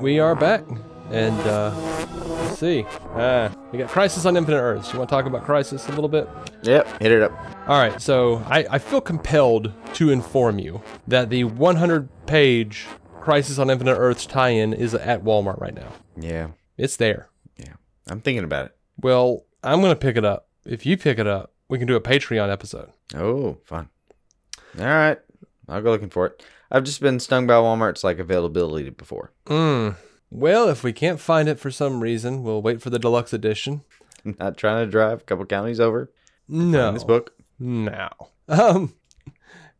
[0.03, 0.65] We are back,
[1.11, 1.73] and uh,
[2.41, 2.85] let's see.
[3.15, 4.91] Uh, we got Crisis on Infinite Earths.
[4.91, 6.27] You want to talk about Crisis a little bit?
[6.63, 7.01] Yep.
[7.01, 7.31] Hit it up.
[7.69, 12.85] All right, so I, I feel compelled to inform you that the 100-page
[13.21, 15.93] Crisis on Infinite Earths tie-in is at Walmart right now.
[16.19, 16.49] Yeah.
[16.75, 17.29] It's there.
[17.55, 17.75] Yeah.
[18.07, 18.75] I'm thinking about it.
[19.01, 20.49] Well, I'm gonna pick it up.
[20.65, 22.91] If you pick it up, we can do a Patreon episode.
[23.15, 23.87] Oh, fun.
[24.77, 25.19] All right.
[25.69, 26.43] I'll go looking for it.
[26.73, 29.31] I've just been stung by Walmart's like availability before.
[29.45, 29.95] Mm.
[30.31, 33.83] Well, if we can't find it for some reason, we'll wait for the deluxe edition.
[34.25, 36.11] Not trying to drive a couple counties over.
[36.47, 36.87] No.
[36.87, 37.35] In this book.
[37.59, 38.09] No.
[38.47, 38.95] Um,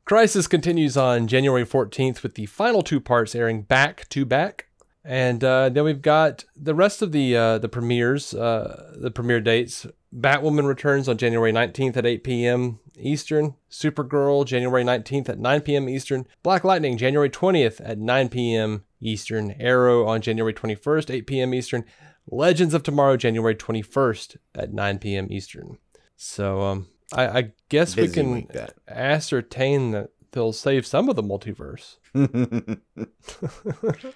[0.05, 4.67] Crisis continues on January 14th with the final two parts airing back to back.
[5.03, 9.41] And uh, then we've got the rest of the uh, the premieres, uh, the premiere
[9.41, 9.85] dates.
[10.15, 12.79] Batwoman returns on January 19th at 8 p.m.
[12.97, 13.55] Eastern.
[13.69, 15.89] Supergirl, January 19th at 9 p.m.
[15.89, 16.25] Eastern.
[16.41, 18.83] Black Lightning, January 20th at 9 p.m.
[19.01, 19.51] Eastern.
[19.59, 21.53] Arrow on January 21st, 8 p.m.
[21.53, 21.85] Eastern.
[22.27, 25.27] Legends of Tomorrow, January 21st at 9 p.m.
[25.29, 25.77] Eastern.
[26.15, 28.47] So um, I, I guess we can
[28.87, 31.97] ascertain that they'll save some of the multiverse.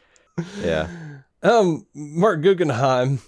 [0.61, 0.89] yeah.
[1.43, 3.19] Um, Marc Guggenheim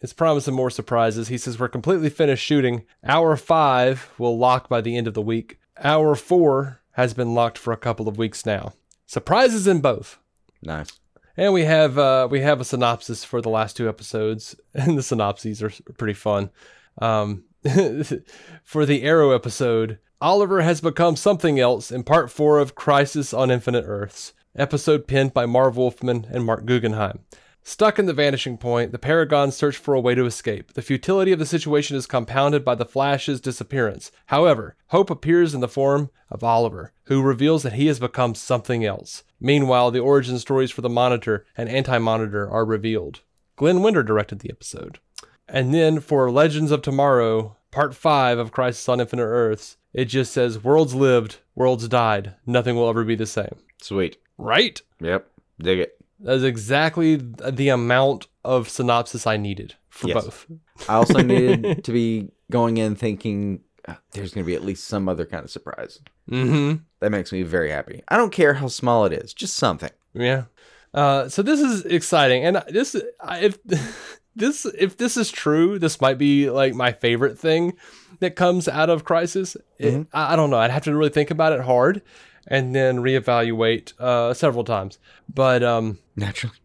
[0.00, 1.28] is promising more surprises.
[1.28, 2.84] He says we're completely finished shooting.
[3.04, 5.58] Hour five will lock by the end of the week.
[5.82, 8.72] Hour four has been locked for a couple of weeks now.
[9.06, 10.18] Surprises in both.
[10.62, 10.92] Nice.
[11.36, 15.02] And we have uh, we have a synopsis for the last two episodes, and the
[15.02, 16.50] synopses are pretty fun.
[16.98, 17.44] Um,
[18.64, 23.50] for the Arrow episode, Oliver has become something else in part four of Crisis on
[23.50, 27.20] Infinite Earths, episode penned by Marv Wolfman and Marc Guggenheim.
[27.68, 30.74] Stuck in the vanishing point, the Paragons search for a way to escape.
[30.74, 34.12] The futility of the situation is compounded by the Flash's disappearance.
[34.26, 38.84] However, hope appears in the form of Oliver, who reveals that he has become something
[38.84, 39.24] else.
[39.40, 43.22] Meanwhile, the origin stories for the Monitor and Anti Monitor are revealed.
[43.56, 45.00] Glenn Winter directed the episode.
[45.48, 50.32] And then for Legends of Tomorrow, part 5 of Crisis on Infinite Earths, it just
[50.32, 53.56] says worlds lived, worlds died, nothing will ever be the same.
[53.82, 54.18] Sweet.
[54.38, 54.80] Right?
[55.00, 55.28] Yep.
[55.58, 55.95] Dig it.
[56.20, 60.24] That is exactly the amount of synopsis I needed for Yes.
[60.24, 60.46] both.
[60.88, 64.84] I also needed to be going in thinking "Ah, there's going to be at least
[64.84, 66.00] some other kind of surprise.
[66.30, 66.82] Mm-hmm.
[67.00, 68.02] That makes me very happy.
[68.08, 69.90] I don't care how small it is, just something.
[70.14, 70.44] Yeah.
[70.94, 72.94] Uh, so this is exciting, and this
[73.38, 73.58] if
[74.36, 77.74] this if this is true, this might be like my favorite thing
[78.20, 79.56] that comes out of Crisis.
[79.78, 80.56] It- I, I don't know.
[80.58, 82.00] I'd have to really think about it hard,
[82.46, 84.98] and then reevaluate uh, several times.
[85.32, 86.56] But um, Naturally.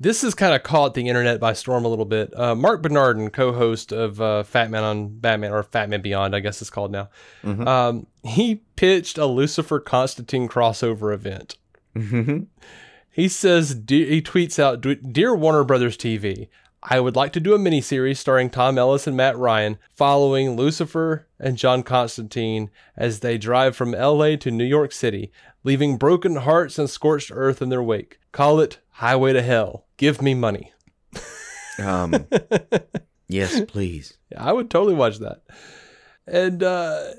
[0.00, 2.32] this has kind of caught the internet by storm a little bit.
[2.38, 6.40] Uh, Marc Bernardin, co-host of uh, Fat Man on Batman or Fat Man Beyond, I
[6.40, 7.08] guess it's called now.
[7.44, 11.56] Um, he pitched a Lucifer Constantine crossover event.
[13.10, 14.80] He says, he tweets out,
[15.12, 16.48] Dear Warner Brothers TV,
[16.82, 21.26] I would like to do a miniseries starring Tom Ellis and Matt Ryan following Lucifer
[21.38, 25.32] and John Constantine as they drive from LA to New York City,
[25.64, 28.18] leaving broken hearts and scorched earth in their wake.
[28.30, 29.86] Call it Highway to Hell.
[29.96, 30.72] Give me money.
[31.80, 32.26] Um,
[33.28, 34.16] yes, please.
[34.36, 35.42] I would totally watch that.
[36.26, 37.12] And uh,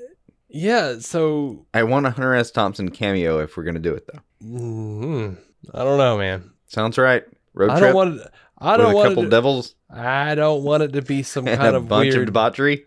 [0.48, 2.50] yeah, so I want a Hunter S.
[2.50, 4.20] Thompson cameo if we're going to do it, though.
[4.42, 5.36] mhm,
[5.74, 6.50] I don't know, man.
[6.68, 7.24] Sounds right.
[7.54, 8.20] Road I trip don't want.
[8.60, 9.26] I don't a want couple it.
[9.26, 12.26] To, devils I don't want it to be some kind a of bunch weird of
[12.26, 12.86] debauchery.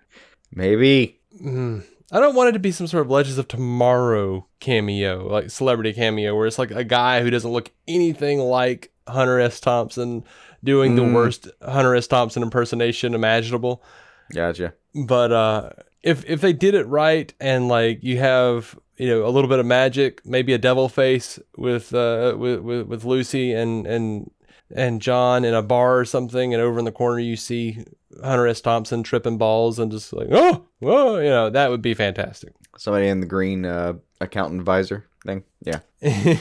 [0.54, 1.20] Maybe.
[1.42, 1.84] Mm.
[2.12, 5.94] I don't want it to be some sort of Legends of Tomorrow cameo, like celebrity
[5.94, 9.60] cameo, where it's like a guy who doesn't look anything like Hunter S.
[9.60, 10.24] Thompson,
[10.64, 12.08] doing the worst Hunter S.
[12.08, 13.84] Thompson impersonation imaginable.
[14.32, 14.74] Gotcha.
[14.94, 15.70] But uh,
[16.04, 19.60] if if they did it right and like you have you know a little bit
[19.60, 24.30] of magic, maybe a devil face with uh with with, with Lucy and and
[24.76, 27.84] and John in a bar or something, and over in the corner you see
[28.24, 28.62] Hunter S.
[28.62, 32.54] Thompson tripping balls and just like oh oh you know that would be fantastic.
[32.78, 35.44] Somebody in the green uh, accountant visor thing.
[35.62, 35.80] Yeah.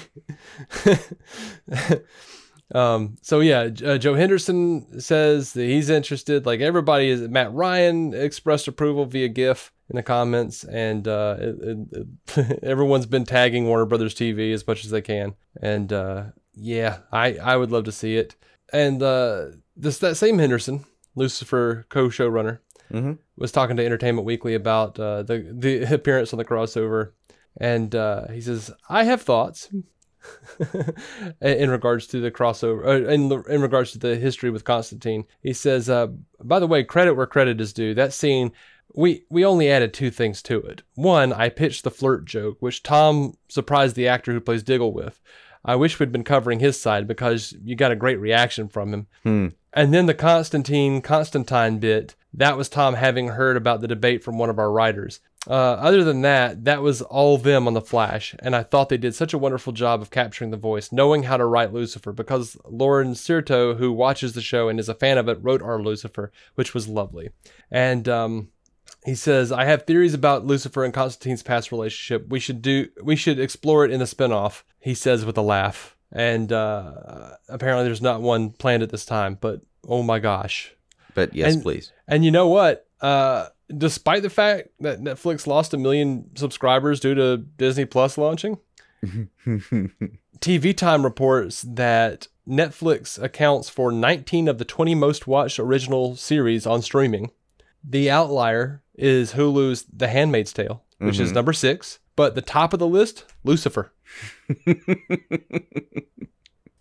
[2.75, 6.47] um, so yeah, uh, Joe Henderson says that he's interested.
[6.47, 7.21] Like everybody is.
[7.29, 13.07] Matt Ryan expressed approval via GIF in the comments, and uh, it, it, it- everyone's
[13.07, 15.35] been tagging Warner Brothers TV as much as they can.
[15.61, 18.35] And uh, yeah, I I would love to see it.
[18.73, 20.85] And uh, this that same Henderson,
[21.15, 22.59] Lucifer co-showrunner,
[22.93, 23.19] Mhm.
[23.37, 27.13] was talking to Entertainment Weekly about uh, the the appearance on the crossover,
[27.59, 29.69] and uh, he says, "I have thoughts."
[31.41, 35.53] in regards to the crossover, uh, in, in regards to the history with Constantine, he
[35.53, 36.07] says, uh,
[36.43, 37.93] by the way, credit where credit is due.
[37.95, 38.53] That scene,
[38.95, 40.83] we we only added two things to it.
[40.95, 45.21] One, I pitched the flirt joke, which Tom surprised the actor who plays Diggle with.
[45.65, 49.07] I wish we'd been covering his side because you got a great reaction from him.
[49.23, 49.49] Hmm.
[49.73, 54.39] And then the Constantine Constantine bit, that was Tom having heard about the debate from
[54.39, 55.21] one of our writers.
[55.49, 58.97] Uh, other than that, that was all them on the Flash, and I thought they
[58.97, 62.57] did such a wonderful job of capturing the voice, knowing how to write Lucifer, because
[62.65, 66.31] Lauren Certo, who watches the show and is a fan of it, wrote our Lucifer,
[66.55, 67.31] which was lovely.
[67.73, 68.52] And um,
[69.05, 72.29] he says, "I have theories about Lucifer and Constantine's past relationship.
[72.29, 75.97] We should do, we should explore it in the spinoff." He says with a laugh.
[76.15, 79.39] And uh, apparently, there's not one planned at this time.
[79.41, 80.73] But oh my gosh,
[81.15, 81.91] But yes, And- please.
[82.07, 82.87] and you know what?
[83.01, 88.59] Uh, despite the fact that Netflix lost a million subscribers due to Disney Plus launching,
[90.41, 96.67] TV Time reports that Netflix accounts for 19 of the 20 most watched original series
[96.67, 97.31] on streaming.
[97.83, 101.99] The outlier is Hulu's The Handmaid's Tale, which is number six.
[102.17, 103.93] But the top of the list, Lucifer.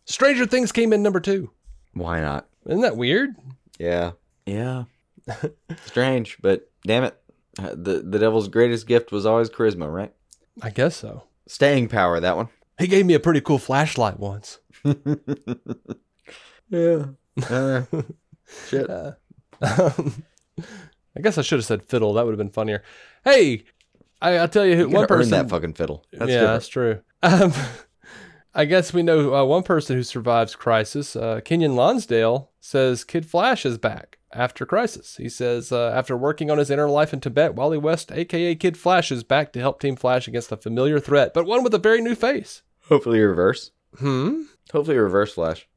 [0.05, 1.51] Stranger Things came in number two.
[1.93, 2.47] Why not?
[2.65, 3.31] Isn't that weird?
[3.79, 4.11] Yeah.
[4.45, 4.83] Yeah.
[5.85, 7.17] Strange, but damn it.
[7.59, 10.13] Uh, The the devil's greatest gift was always charisma, right?
[10.61, 11.23] I guess so.
[11.47, 12.49] Staying power, that one.
[12.77, 14.59] He gave me a pretty cool flashlight once.
[16.69, 17.07] Yeah.
[17.49, 17.83] Uh,
[18.69, 18.89] shit.
[18.89, 20.23] Um,
[21.15, 22.13] I guess I should have said fiddle.
[22.13, 22.83] That would have been funnier.
[23.23, 23.63] Hey,
[24.21, 25.31] I, I'll tell you who You one person.
[25.31, 26.05] that fucking fiddle.
[26.11, 26.53] That's yeah, different.
[26.53, 27.01] that's true.
[27.23, 27.53] Um,
[28.53, 31.15] I guess we know uh, one person who survives Crisis.
[31.15, 35.15] Uh, Keiynan Lonsdale says Kid Flash is back after Crisis.
[35.17, 38.77] He says uh, after working on his inner life in Tibet, Wally West, aka Kid
[38.77, 41.77] Flash, is back to help Team Flash against a familiar threat, but one with a
[41.79, 42.61] very new face.
[42.89, 43.71] Hopefully reverse.
[43.97, 44.43] Hmm.
[44.73, 45.67] Hopefully reverse flash.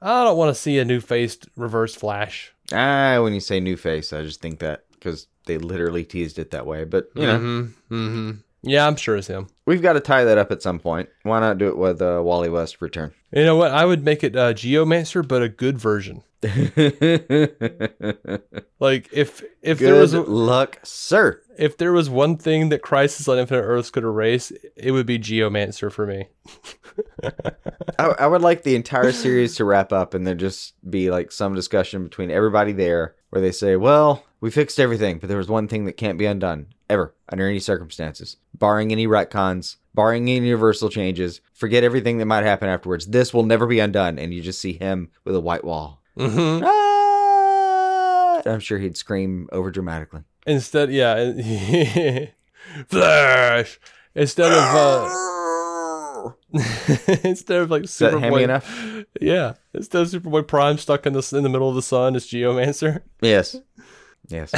[0.00, 2.52] I don't want to see a new faced reverse Flash.
[2.72, 6.50] Ah, when you say new face, I just think that because they literally teased it
[6.52, 6.84] that way.
[6.84, 7.94] But you know, Mm-hmm.
[7.94, 8.30] Mm-hmm.
[8.66, 9.48] Yeah, I'm sure it's him.
[9.66, 11.10] we've got to tie that up at some point.
[11.22, 13.12] Why not do it with uh, Wally West return?
[13.34, 13.72] You know what?
[13.72, 16.22] I would make it uh, Geomancer, but a good version.
[18.84, 21.40] Like if if there Good was luck, sir.
[21.56, 25.18] if there was one thing that Crisis on Infinite Earths could erase, it would be
[25.18, 26.28] Geomancer for me.
[27.98, 31.32] I, I would like the entire series to wrap up and there just be like
[31.32, 35.48] some discussion between everybody there where they say, well, we fixed everything, but there was
[35.48, 40.46] one thing that can't be undone ever under any circumstances, barring any retcons, barring any
[40.46, 41.40] universal changes.
[41.52, 43.06] Forget everything that might happen afterwards.
[43.06, 44.18] This will never be undone.
[44.18, 46.02] And you just see him with a white wall.
[46.16, 48.42] hmm Ah!
[48.46, 50.22] I'm sure he'd scream over dramatically.
[50.46, 51.32] Instead, yeah,
[52.88, 53.80] Flash.
[54.14, 56.30] Instead of uh,
[57.24, 59.04] instead of like Is that hammy Superboy, enough?
[59.20, 62.26] yeah, instead of Superboy Prime stuck in the in the middle of the sun, it's
[62.26, 63.56] Geomancer Yes.
[64.30, 64.52] Yes.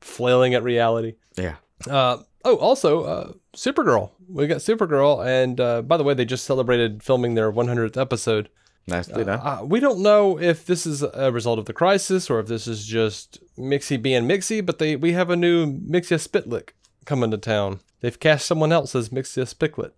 [0.00, 1.14] flailing at reality.
[1.36, 1.56] Yeah.
[1.90, 4.10] Uh, oh, also, uh, Supergirl.
[4.28, 8.48] We got Supergirl, and uh, by the way, they just celebrated filming their 100th episode.
[8.86, 9.40] Nicely done.
[9.40, 12.66] Uh, we don't know if this is a result of the crisis or if this
[12.66, 16.70] is just Mixie being Mixie, but they we have a new Mxyzptlk
[17.04, 17.78] coming to town.
[18.00, 19.92] They've cast someone else as Mxyzptlk.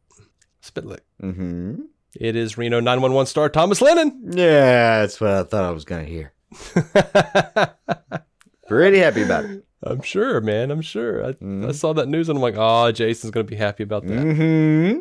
[0.62, 1.00] Spitlick.
[1.22, 1.82] Mm-hmm.
[2.20, 4.32] It is Reno 911 star Thomas Lennon.
[4.32, 6.32] Yeah, that's what I thought I was gonna hear.
[8.68, 9.64] Pretty happy about it.
[9.86, 10.70] I'm sure, man.
[10.70, 11.24] I'm sure.
[11.24, 11.74] I, I Mhm.
[11.74, 14.18] saw that news and I'm like, oh, Jason's gonna be happy about that.
[14.24, 15.00] Mm-hmm.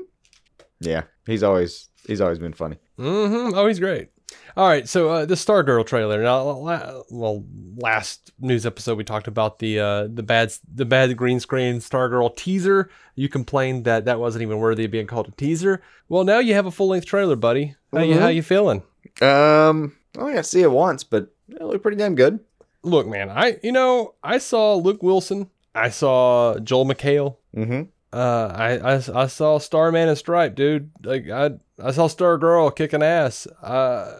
[0.79, 2.77] Yeah, he's always he's always been funny.
[2.99, 3.55] Mm-hmm.
[3.57, 4.09] Oh, he's great.
[4.55, 6.21] All right, so uh, the Stargirl trailer.
[6.21, 7.43] Now, la- well,
[7.77, 12.35] last news episode we talked about the uh, the bad the bad green screen Stargirl
[12.35, 12.89] teaser.
[13.15, 15.81] You complained that that wasn't even worthy of being called a teaser.
[16.09, 17.75] Well, now you have a full length trailer, buddy.
[17.91, 18.19] How you Mhm.
[18.19, 18.83] how you feeling?
[19.21, 22.39] Um, I only got to see it once, but it looked pretty damn good.
[22.83, 27.83] Look, man, I you know I saw Luke Wilson, I saw Joel McHale, Mm-hmm.
[28.11, 30.91] uh, I, I I saw Starman and Stripe, dude.
[31.03, 33.47] Like I I saw Star Girl kicking ass.
[33.61, 34.17] Uh,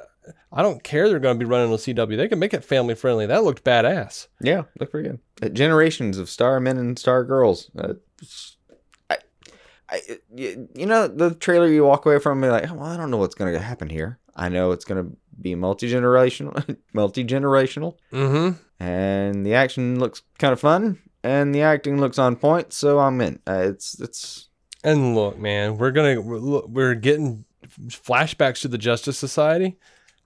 [0.51, 2.15] I don't care they're going to be running on CW.
[2.15, 3.25] They can make it family friendly.
[3.25, 4.27] That looked badass.
[4.39, 5.19] Yeah, looked pretty good.
[5.41, 7.71] Uh, generations of star men and star girls.
[7.77, 7.93] Uh,
[9.09, 9.17] I,
[9.89, 10.01] I,
[10.33, 13.17] you, you know, the trailer you walk away from, be like, well, I don't know
[13.17, 14.19] what's going to happen here.
[14.35, 18.83] I know it's going to be multi generational, multi generational, Mm-hmm.
[18.83, 22.73] and the action looks kind of fun, and the acting looks on point.
[22.73, 23.39] So I'm in.
[23.47, 24.49] Uh, it's it's
[24.83, 27.45] And look, man, we're gonna we're, getting
[27.87, 29.77] flashbacks to the Justice Society.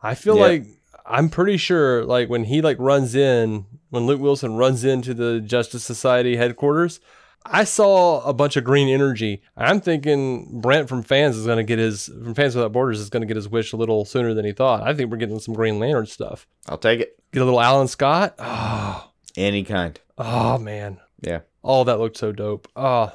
[0.01, 0.41] I feel Yeah.
[0.43, 0.65] like
[1.05, 5.39] I'm pretty sure, like when he like runs in, when Luke Wilson runs into the
[5.39, 6.99] Justice Society headquarters,
[7.45, 9.41] I saw a bunch of green energy.
[9.55, 13.25] I'm thinking Brent from Fans is gonna get his from Fans Without Borders is gonna
[13.25, 14.83] get his wish a little sooner than he thought.
[14.83, 16.45] I think we're getting some Green Lantern stuff.
[16.67, 17.17] I'll take it.
[17.31, 18.35] Get a little Alan Scott.
[18.39, 19.99] Oh, Any kind.
[20.17, 20.99] oh man.
[21.21, 21.39] Yeah.
[21.63, 22.67] Oh, that looked so dope.
[22.75, 23.11] Oh,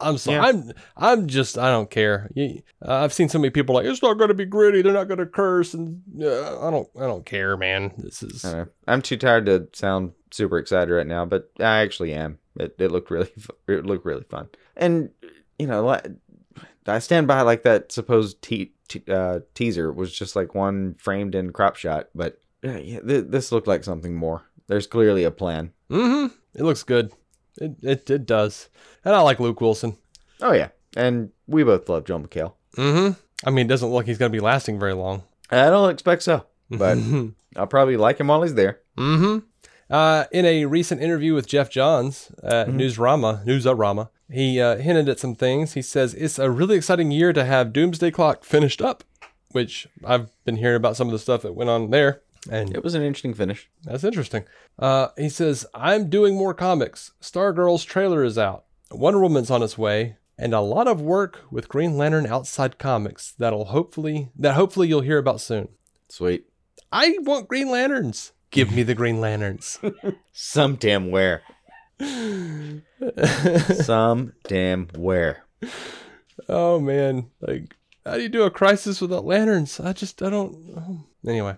[0.00, 0.36] I'm sorry.
[0.36, 0.44] Yeah.
[0.46, 2.30] I'm I'm just I don't care.
[2.34, 4.82] You, uh, I've seen so many people like it's not going to be gritty.
[4.82, 7.92] They're not going to curse, and uh, I don't I don't care, man.
[7.98, 8.68] This is I don't know.
[8.88, 12.38] I'm too tired to sound super excited right now, but I actually am.
[12.58, 13.30] It, it looked really
[13.68, 15.10] it looked really fun, and
[15.58, 15.98] you know,
[16.86, 21.34] I stand by like that supposed te- te- uh, teaser was just like one framed
[21.34, 24.42] in crop shot, but uh, yeah, th- this looked like something more.
[24.68, 25.72] There's clearly a plan.
[25.90, 26.34] mm-hmm.
[26.54, 27.12] It looks good.
[27.60, 28.68] It, it it does,
[29.04, 29.96] and I like Luke Wilson.
[30.40, 32.54] Oh yeah, and we both love Joel McHale.
[32.76, 33.18] Mm-hmm.
[33.46, 35.22] I mean, it doesn't look like he's going to be lasting very long.
[35.50, 37.28] I don't expect so, but mm-hmm.
[37.56, 38.80] I'll probably like him while he's there.
[39.88, 45.20] Uh, in a recent interview with Geoff Johns at Newsrama, Newsarama, he uh, hinted at
[45.20, 45.74] some things.
[45.74, 49.04] He says it's a really exciting year to have Doomsday Clock finished up,
[49.52, 52.82] which I've been hearing about some of the stuff that went on there, and It
[52.82, 53.68] was an interesting finish.
[53.84, 54.44] that's interesting.
[54.78, 57.12] Uh, he says I'm doing more comics.
[57.22, 58.64] Stargirl's trailer is out.
[58.90, 63.32] Wonder Woman's on its way, and a lot of work with Green Lantern outside comics
[63.38, 65.68] that'll hopefully that hopefully you'll hear about soon.
[66.08, 66.46] Sweet.
[66.92, 68.32] I want Green Lanterns.
[68.50, 69.78] Give me the Green Lanterns.
[70.32, 71.42] Some damn where.
[73.82, 75.44] Some damn where.
[76.48, 77.74] Oh man, like
[78.04, 79.80] how do you do a crisis without lanterns?
[79.80, 80.54] I just I don't.
[80.76, 81.04] oh.
[81.28, 81.56] Anyway,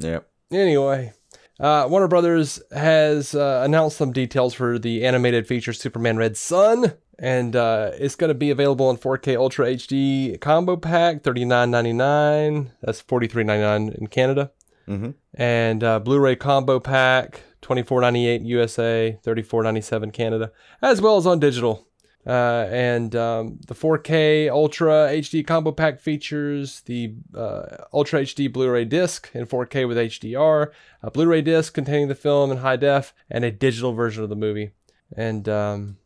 [0.00, 0.28] Yep.
[0.52, 1.12] anyway,
[1.60, 6.92] uh, Warner Brothers has uh, announced some details for the animated feature Superman Red Son,
[7.18, 11.70] and uh, it's going to be available in 4K Ultra HD combo pack, thirty nine
[11.70, 12.72] ninety nine.
[12.82, 14.50] That's forty three ninety nine in Canada,
[14.88, 15.14] Mhm.
[15.34, 17.42] and uh, Blu-ray combo pack.
[17.60, 21.86] 24.98 USA, 34.97 Canada, as well as on digital.
[22.26, 28.84] Uh, and um, the 4K Ultra HD combo pack features the uh, Ultra HD Blu-ray
[28.84, 30.68] disc in 4K with HDR,
[31.02, 34.36] a Blu-ray disc containing the film in high def, and a digital version of the
[34.36, 34.70] movie.
[35.16, 35.96] And um,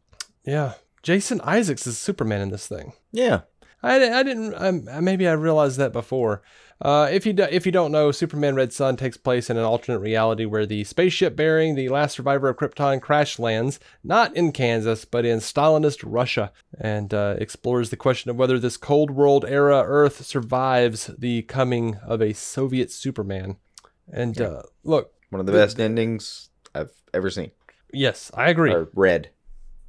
[0.44, 2.92] yeah, Jason Isaacs is Superman in this thing.
[3.12, 3.42] Yeah.
[3.82, 6.42] I, I didn't I, maybe I realized that before.
[6.82, 9.62] Uh, if you do, if you don't know, Superman Red Son takes place in an
[9.62, 14.50] alternate reality where the spaceship bearing the last survivor of Krypton crash lands not in
[14.50, 19.44] Kansas but in Stalinist Russia and uh, explores the question of whether this Cold World
[19.46, 23.56] era Earth survives the coming of a Soviet Superman.
[24.12, 27.52] And uh, look, One of the best endings I've ever seen
[27.92, 28.72] yes, I agree.
[28.72, 29.30] or read.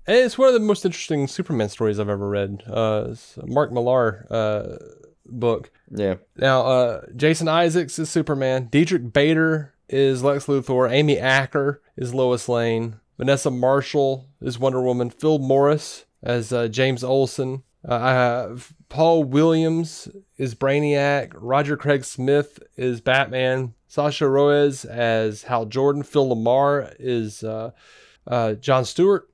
[0.05, 2.63] And It's one of the most interesting Superman stories I've ever read.
[2.67, 3.15] Uh,
[3.45, 4.75] Mark Millar uh,
[5.25, 5.71] book.
[5.89, 6.15] Yeah.
[6.37, 8.67] Now, uh, Jason Isaacs is Superman.
[8.71, 10.91] Diedrich Bader is Lex Luthor.
[10.91, 12.99] Amy Acker is Lois Lane.
[13.17, 15.09] Vanessa Marshall is Wonder Woman.
[15.09, 17.63] Phil Morris as uh, James Olsen.
[17.87, 18.55] Uh,
[18.89, 20.07] Paul Williams
[20.37, 21.31] is Brainiac.
[21.35, 23.73] Roger Craig Smith is Batman.
[23.87, 26.03] Sasha Roiz as Hal Jordan.
[26.03, 27.71] Phil LaMarr is uh,
[28.25, 29.27] uh, John Stewart.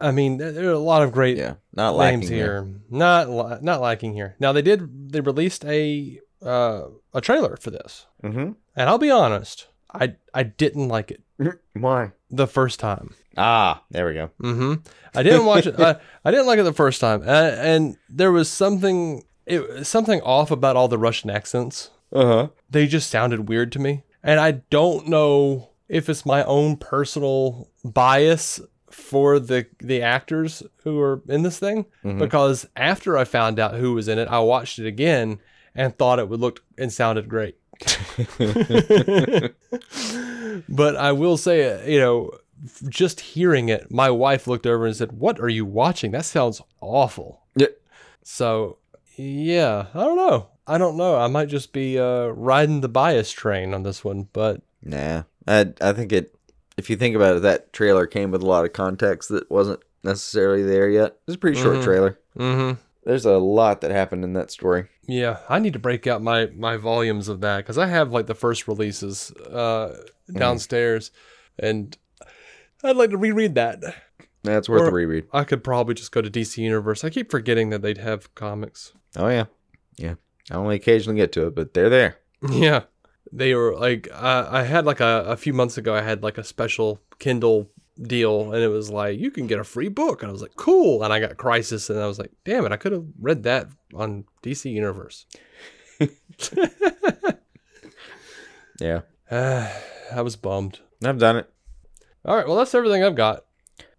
[0.00, 1.54] I mean, there are a lot of great Yeah.
[1.74, 2.64] Not lacking names here.
[2.64, 2.74] here.
[2.90, 4.36] Not not lacking here.
[4.40, 6.82] Now they did they released a uh,
[7.12, 8.52] a trailer for this, Mm-hmm.
[8.76, 11.22] and I'll be honest, I I didn't like it
[11.74, 12.12] Why?
[12.30, 13.14] the first time.
[13.36, 14.30] Ah, there we go.
[14.42, 14.74] Mm-hmm.
[15.14, 15.74] I didn't watch it.
[15.78, 20.20] I, I didn't like it the first time, uh, and there was something it something
[20.22, 21.90] off about all the Russian accents.
[22.12, 22.48] Uh huh.
[22.70, 27.68] They just sounded weird to me, and I don't know if it's my own personal
[27.84, 33.74] bias for the the actors who are in this thing because after I found out
[33.74, 35.38] who was in it, I watched it again
[35.74, 37.56] and thought it would look and sounded great.
[40.68, 42.30] but I will say, you know,
[42.88, 46.10] just hearing it, my wife looked over and said, "What are you watching?
[46.10, 47.68] That sounds awful." Yeah.
[48.22, 48.78] So,
[49.16, 50.48] yeah, I don't know.
[50.66, 51.16] I don't know.
[51.16, 55.72] I might just be uh, riding the bias train on this one, but Nah, I
[55.80, 56.34] I think it.
[56.80, 59.80] If you think about it, that trailer came with a lot of context that wasn't
[60.02, 61.18] necessarily there yet.
[61.28, 61.84] It's a pretty short Mhm.
[61.84, 62.18] trailer.
[62.38, 62.80] mm-hmm.
[63.04, 64.86] There's a lot that happened in that story.
[65.06, 68.26] yeah, I need to break out my my volumes of that because I have like
[68.26, 69.94] the first releases uh,
[70.32, 71.10] downstairs,
[71.58, 71.96] and
[72.82, 73.78] I'd like to reread that.
[74.42, 75.26] That's worth Or- a reread.
[75.34, 77.04] I could probably just go to DC Universe.
[77.04, 78.92] I keep forgetting that they'd have comics.
[79.16, 79.44] Oh yeah,
[79.96, 80.14] yeah.
[80.50, 82.16] I only occasionally get to it, but they're there.
[82.50, 82.84] Yeah,
[83.32, 85.94] they were like uh, I had like a, a few months ago.
[85.94, 87.68] I had like a special Kindle
[88.00, 90.56] deal, and it was like you can get a free book, and I was like,
[90.56, 91.02] cool.
[91.02, 93.68] And I got Crisis, and I was like, damn it, I could have read that
[93.94, 95.26] on DC Universe.
[98.80, 100.80] Yeah, I was bummed.
[101.04, 101.50] I've done it.
[102.24, 103.44] All right, well that's everything I've got.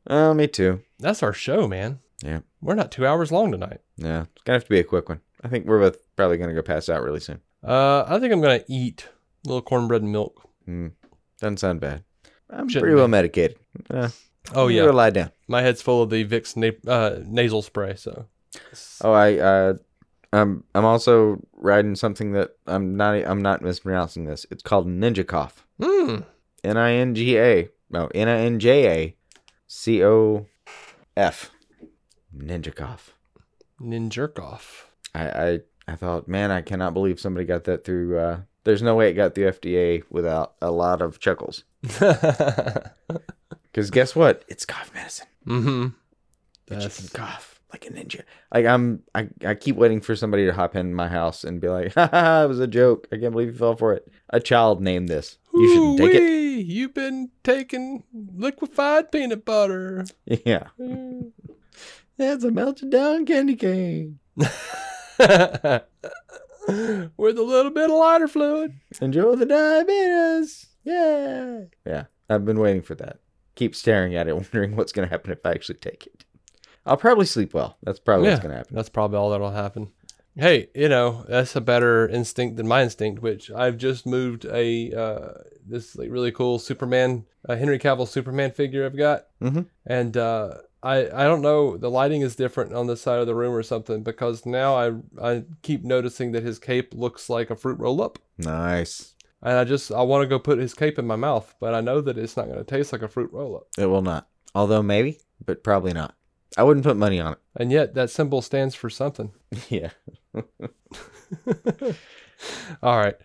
[0.07, 0.81] Oh, me too.
[0.99, 1.99] That's our show, man.
[2.23, 3.81] Yeah, We're not two hours long tonight.
[3.97, 4.21] yeah.
[4.33, 5.21] It's gonna have to be a quick one.
[5.43, 7.41] I think we're both probably gonna go pass out really soon.
[7.63, 9.07] Uh, I think I'm gonna eat
[9.45, 10.47] a little cornbread and milk.
[10.67, 10.91] Mm,
[11.39, 12.03] doesn't sound bad.
[12.49, 12.99] I'm Shouldn't pretty be.
[12.99, 13.57] well medicated.
[13.89, 14.09] Uh,
[14.55, 15.31] Oh I'm yeah, lie down.
[15.47, 17.95] my head's full of the Vicks na- uh, nasal spray.
[17.95, 18.25] So
[19.01, 19.73] Oh, I uh,
[20.33, 24.45] I'm I'm also riding something that I'm not I'm not mispronouncing this.
[24.49, 25.51] It's called Ninjacof.
[25.81, 26.17] Hmm.
[26.63, 27.69] N I N G A.
[27.89, 29.15] No, N I N J A
[29.67, 30.47] C O
[31.15, 31.51] F.
[32.35, 33.09] Ninjacof.
[33.81, 34.89] Ninjerk off.
[35.13, 35.59] I, I
[35.91, 38.17] I thought, man, I cannot believe somebody got that through.
[38.17, 41.63] Uh, there's no way it got through FDA without a lot of chuckles.
[43.71, 44.43] Because guess what?
[44.49, 45.27] It's cough medicine.
[45.47, 45.87] mm-hmm.
[46.67, 48.23] That you can cough like a ninja.
[48.53, 51.69] Like I'm, I, I keep waiting for somebody to hop in my house and be
[51.69, 53.07] like, "Ha ha, ha, it was a joke.
[53.13, 55.37] I can't believe you fell for it." A child named this.
[55.53, 56.65] You shouldn't take it.
[56.65, 58.03] You've been taking
[58.35, 60.03] liquefied peanut butter.
[60.25, 60.67] Yeah,
[62.17, 64.19] That's a melted down candy cane.
[67.17, 68.73] With a little bit of lighter fluid.
[69.01, 70.67] Enjoy the diabetes.
[70.83, 72.03] Yeah, yeah.
[72.29, 73.19] I've been waiting for that.
[73.55, 76.23] Keep staring at it, wondering what's gonna happen if I actually take it.
[76.85, 77.77] I'll probably sleep well.
[77.83, 78.75] That's probably yeah, what's gonna happen.
[78.75, 79.89] that's probably all that'll happen.
[80.35, 84.91] Hey, you know that's a better instinct than my instinct, which I've just moved a
[84.93, 85.33] uh,
[85.67, 89.65] this like really cool Superman uh, Henry Cavill Superman figure I've got, Mhm.
[89.85, 90.53] and uh,
[90.83, 93.63] I I don't know the lighting is different on this side of the room or
[93.63, 98.01] something because now I I keep noticing that his cape looks like a fruit roll
[98.01, 98.17] up.
[98.37, 99.13] Nice.
[99.43, 101.81] And I just I want to go put his cape in my mouth, but I
[101.81, 103.67] know that it's not going to taste like a fruit roll up.
[103.77, 104.27] It will not.
[104.53, 106.15] Although maybe, but probably not.
[106.57, 107.39] I wouldn't put money on it.
[107.55, 109.31] And yet that symbol stands for something.
[109.69, 109.91] yeah.
[112.83, 113.15] All right.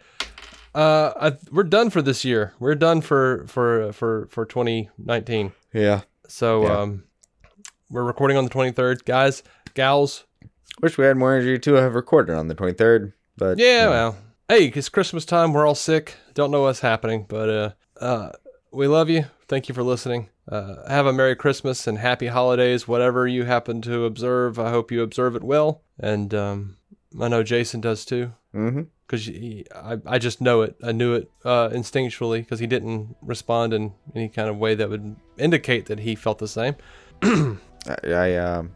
[0.74, 2.52] Uh, I, we're done for this year.
[2.58, 5.52] We're done for for for for 2019.
[5.72, 6.02] Yeah.
[6.28, 6.80] So Yeah.
[6.80, 7.04] um,
[7.90, 9.42] we're recording on the 23rd, guys,
[9.74, 10.24] gals.
[10.82, 14.16] Wish we had more energy to have recorded on the 23rd, but Yeah, know, well,
[14.48, 15.52] hey, it's Christmas time.
[15.52, 16.14] We're all sick.
[16.34, 17.70] Don't know what's happening, but uh,
[18.00, 18.32] uh,
[18.72, 19.24] we love you.
[19.48, 20.28] Thank you for listening.
[20.50, 24.58] Uh, have a Merry Christmas and Happy Holidays, whatever you happen to observe.
[24.58, 26.76] I hope you observe it well, and um,
[27.20, 28.32] I know Jason does too.
[28.54, 28.86] Mhm.
[29.06, 29.28] because
[29.74, 30.76] I, I just know it.
[30.82, 34.88] I knew it uh, instinctually because he didn't respond in any kind of way that
[34.88, 36.74] would indicate that he felt the same.
[37.88, 38.70] I, I um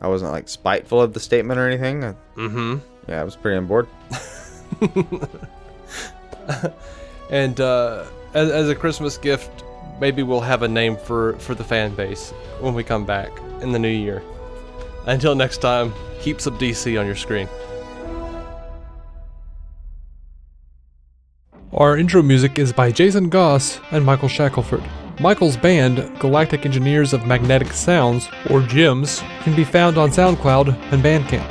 [0.00, 2.04] I wasn't like spiteful of the statement or anything.
[2.04, 2.76] I, Mm-hmm.
[3.08, 3.86] yeah, I was pretty on board.
[7.30, 8.04] And uh,
[8.34, 9.64] as, as a Christmas gift,
[10.00, 13.30] maybe we'll have a name for, for the fan base when we come back
[13.62, 14.22] in the new year.
[15.06, 17.48] Until next time, keep some DC on your screen.
[21.72, 24.82] Our intro music is by Jason Goss and Michael Shackelford.
[25.20, 31.02] Michael's band, Galactic Engineers of Magnetic Sounds, or GEMS, can be found on SoundCloud and
[31.02, 31.48] Bandcamp.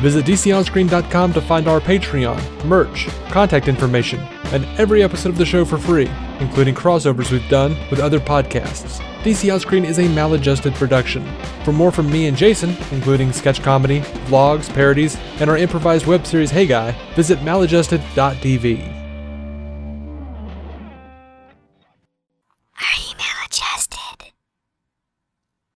[0.00, 4.20] Visit DCOnScreen.com to find our Patreon, merch, contact information,
[4.52, 9.00] and every episode of the show for free, including crossovers we've done with other podcasts.
[9.22, 11.26] DC On is a maladjusted production.
[11.64, 16.26] For more from me and Jason, including sketch comedy, vlogs, parodies, and our improvised web
[16.26, 18.95] series Hey Guy, visit maladjusted.tv.